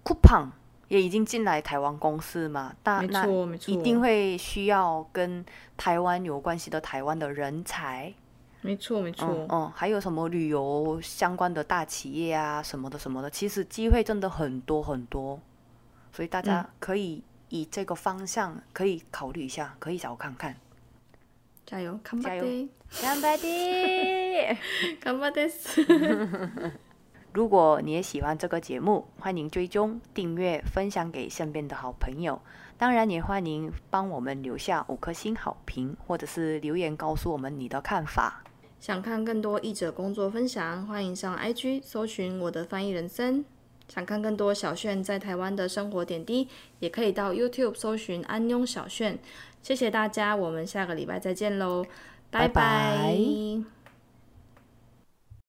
[0.02, 0.50] 酷胖
[0.88, 3.26] 也已经进来台湾公司嘛，大那
[3.66, 5.44] 一定会需要跟
[5.76, 8.14] 台湾有关系的台湾的人才。
[8.62, 15.40] 没错没错，嗯，还有什么旅游相关的大企业啊，什么的什么的，其实机会真的很多很多，
[16.12, 20.54] 所以大家可以以这个方向可以考虑一下，可以找看看。
[21.70, 21.96] 加油！
[22.20, 22.68] 加油！
[23.00, 24.56] 干巴的，
[24.98, 25.48] 干巴的。
[27.32, 32.42] 如果你也喜欢这个节目，欢迎追踪、订阅、分享给身边的好朋友。
[32.76, 38.42] 当然，也欢迎帮我们留下五颗星好评，或者是留言告诉我们你的看法。
[38.80, 43.44] 想看更多译者工作分享，欢迎上 IG 搜寻我的翻译人生。
[43.86, 46.46] 想看更多小炫在台湾的生活点滴，
[46.78, 49.18] 也可以到 YouTube 搜寻安妞小炫。
[49.62, 51.84] 谢谢大家，我们下个礼拜再见喽，
[52.30, 53.16] 拜拜。